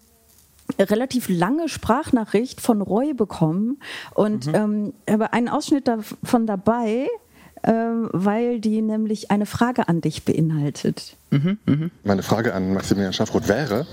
[0.80, 3.80] relativ lange Sprachnachricht von Roy bekommen
[4.16, 7.08] und ähm, habe einen Ausschnitt davon dabei,
[7.64, 11.16] ähm, weil die nämlich eine Frage an dich beinhaltet.
[12.04, 13.86] Meine Frage an Maximilian Schaffroth wäre,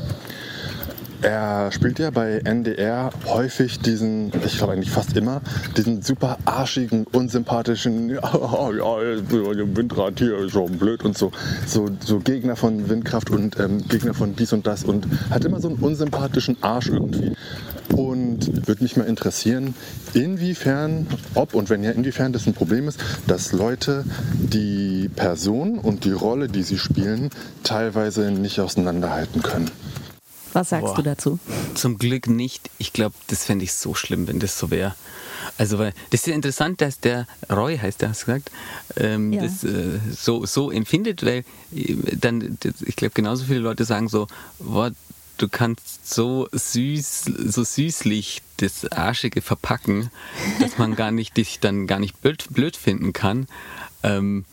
[1.22, 5.42] er spielt ja bei NDR häufig diesen, ich glaube eigentlich fast immer,
[5.76, 11.30] diesen super arschigen, unsympathischen, ja, ja, Windrad hier ist schon blöd und so,
[11.66, 15.60] so, so Gegner von Windkraft und ähm, Gegner von dies und das und hat immer
[15.60, 17.32] so einen unsympathischen Arsch irgendwie.
[17.96, 19.74] Und würde mich mal interessieren,
[20.14, 24.04] inwiefern, ob und wenn ja, inwiefern das ein Problem ist, dass Leute
[24.38, 27.30] die Person und die Rolle, die sie spielen,
[27.64, 29.70] teilweise nicht auseinanderhalten können.
[30.52, 30.96] Was sagst Boah.
[30.96, 31.38] du dazu?
[31.74, 32.70] Zum Glück nicht.
[32.78, 34.94] Ich glaube, das fände ich so schlimm, wenn das so wäre.
[35.58, 38.50] Also, weil das ist ja interessant, dass der Roy, heißt der, hast du gesagt,
[38.96, 39.42] ähm, Ja.
[39.42, 41.44] das äh, so, so empfindet, weil
[41.74, 44.26] äh, dann, ich glaube, genauso viele Leute sagen so,
[44.58, 44.90] boah,
[45.38, 50.10] du kannst so süß, so süßlich das Arschige verpacken,
[50.60, 53.46] dass man gar nicht, dich dann gar nicht blöd, blöd finden kann.
[54.02, 54.44] Ähm,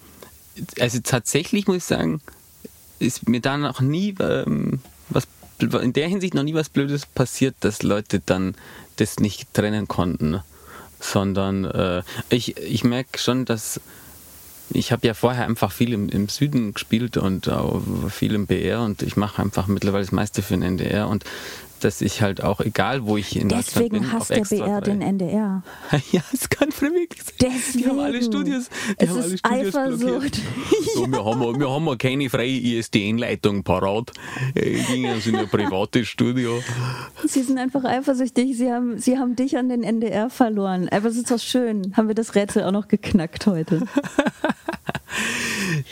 [0.80, 2.22] also tatsächlich muss ich sagen,
[3.00, 4.80] ist mir da noch nie ähm,
[5.10, 5.28] was
[5.60, 8.56] in der Hinsicht noch nie was Blödes passiert, dass Leute dann
[8.98, 10.42] das nicht trennen konnten,
[11.00, 13.80] sondern äh, ich, ich merke schon, dass
[14.70, 17.50] ich habe ja vorher einfach viel im, im Süden gespielt und
[18.10, 21.24] viel im BR und ich mache einfach mittlerweile das meiste für den NDR und
[21.84, 24.82] dass ich halt auch, egal wo ich in Deutschland Deswegen bin, hasst auf der BR
[24.82, 25.64] den drei- NDR.
[26.12, 27.34] ja, es kann wirklich sein.
[27.42, 27.78] Deswegen.
[27.84, 30.40] Die haben alle Studios, die es haben alle ist Studios Eifersucht.
[30.96, 34.12] So, wir, haben, wir haben keine freie ISDN-Leitung parat.
[34.56, 36.60] Äh, ging also in ein privates Studio.
[37.26, 38.58] Sie sind einfach eifersüchtig.
[38.58, 40.90] Sie haben, sie haben dich an den NDR verloren.
[40.90, 41.94] Aber es ist doch schön.
[41.96, 43.84] Haben wir das Rätsel auch noch geknackt heute.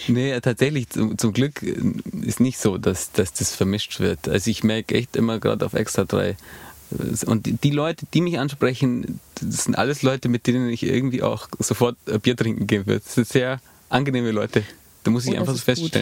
[0.07, 4.27] Nee, tatsächlich, zum, zum Glück ist nicht so, dass, dass das vermischt wird.
[4.27, 6.29] Also ich merke echt immer gerade auf Extra 3.
[6.29, 6.35] äh,
[7.25, 11.47] Und die, Leute, die mich ansprechen, das sind alles Leute, mit denen ich irgendwie auch
[11.59, 13.01] sofort Bier trinken gehen würde.
[13.03, 13.59] Das sind sehr
[13.89, 14.63] angenehme Leute.
[15.03, 15.93] Da muss ich Oh, einfach so ist gut.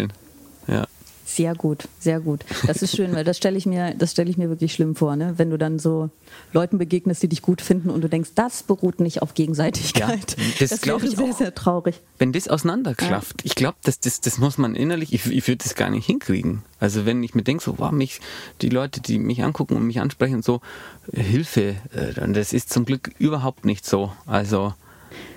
[1.38, 1.44] Ja.
[1.44, 2.46] Sehr gut, sehr gut.
[2.68, 5.16] Das ist schön, weil das stelle ich mir, das stelle ich mir wirklich schlimm vor,
[5.16, 5.34] ne?
[5.38, 6.10] Wenn du dann so
[6.52, 10.36] Leuten begegnest, die dich gut finden und du denkst, das beruht nicht auf Gegenseitigkeit.
[10.38, 11.38] Ja, das das glaub wäre ich sehr, auch.
[11.38, 12.02] sehr traurig.
[12.20, 15.76] Wenn das auseinanderklafft, ich glaube, das, das, das muss man innerlich, ich, ich würde das
[15.76, 16.64] gar nicht hinkriegen.
[16.80, 18.20] Also wenn ich mir denke, so, wow, mich,
[18.62, 20.62] die Leute, die mich angucken und mich ansprechen, so,
[21.12, 24.12] Hilfe, äh, dann das ist zum Glück überhaupt nicht so.
[24.26, 24.74] Also,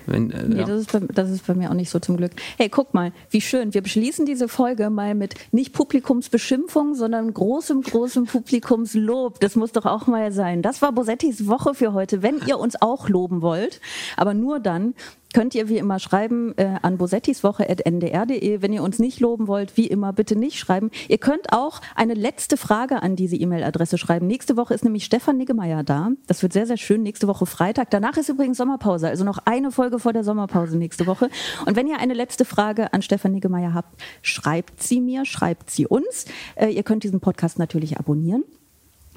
[0.07, 0.65] wenn, äh, Nee, ja.
[0.65, 2.31] das ist, bei, das ist bei mir auch nicht so zum Glück.
[2.57, 3.73] Hey, guck mal, wie schön.
[3.73, 9.39] Wir beschließen diese Folge mal mit nicht Publikumsbeschimpfung, sondern großem, großem Publikumslob.
[9.39, 10.61] Das muss doch auch mal sein.
[10.61, 12.23] Das war Bosettis Woche für heute.
[12.23, 13.81] Wenn ihr uns auch loben wollt,
[14.15, 14.93] aber nur dann,
[15.33, 18.61] könnt ihr wie immer schreiben äh, an bosettiswoche.ndr.de.
[18.61, 20.89] Wenn ihr uns nicht loben wollt, wie immer, bitte nicht schreiben.
[21.07, 24.27] Ihr könnt auch eine letzte Frage an diese E-Mail-Adresse schreiben.
[24.27, 26.09] Nächste Woche ist nämlich Stefan Niggemeier da.
[26.27, 27.03] Das wird sehr, sehr schön.
[27.03, 27.91] Nächste Woche Freitag.
[27.91, 29.09] Danach ist übrigens Sommerpause.
[29.09, 31.29] Also noch eine Folge vor der Sommerpause nächste Woche.
[31.65, 35.87] Und wenn ihr eine letzte Frage an Stefan Niggemeier habt, schreibt sie mir, schreibt sie
[35.87, 36.25] uns.
[36.55, 38.43] Äh, ihr könnt diesen Podcast natürlich abonnieren.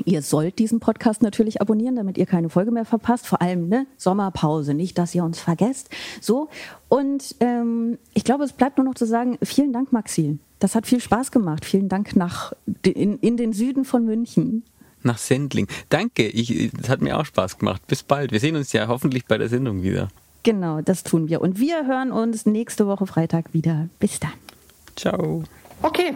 [0.05, 3.27] Ihr sollt diesen Podcast natürlich abonnieren, damit ihr keine Folge mehr verpasst.
[3.27, 5.91] Vor allem ne, Sommerpause, nicht, dass ihr uns vergesst.
[6.21, 6.49] So
[6.89, 10.39] und ähm, ich glaube, es bleibt nur noch zu sagen: Vielen Dank, Maxi.
[10.59, 11.65] Das hat viel Spaß gemacht.
[11.65, 12.53] Vielen Dank nach
[12.83, 14.65] in, in den Süden von München.
[15.03, 15.67] nach Sendling.
[15.89, 17.87] Danke, ich, das hat mir auch Spaß gemacht.
[17.87, 18.33] Bis bald.
[18.33, 20.09] Wir sehen uns ja hoffentlich bei der Sendung wieder.
[20.43, 21.41] Genau, das tun wir.
[21.41, 23.89] Und wir hören uns nächste Woche Freitag wieder.
[23.99, 24.33] Bis dann.
[24.97, 25.43] Ciao.
[25.83, 26.15] Okay.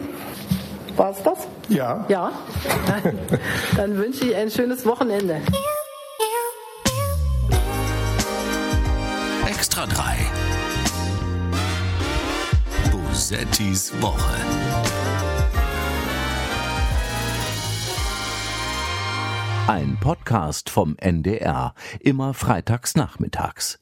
[0.97, 1.47] War's das?
[1.69, 2.07] Ja.
[2.09, 2.33] Ja.
[2.87, 3.19] Dann,
[3.77, 5.41] dann wünsche ich ein schönes Wochenende.
[9.47, 10.17] Extra 3.
[12.91, 14.35] Bosettis Woche.
[19.67, 23.79] Ein Podcast vom NDR, immer freitags nachmittags.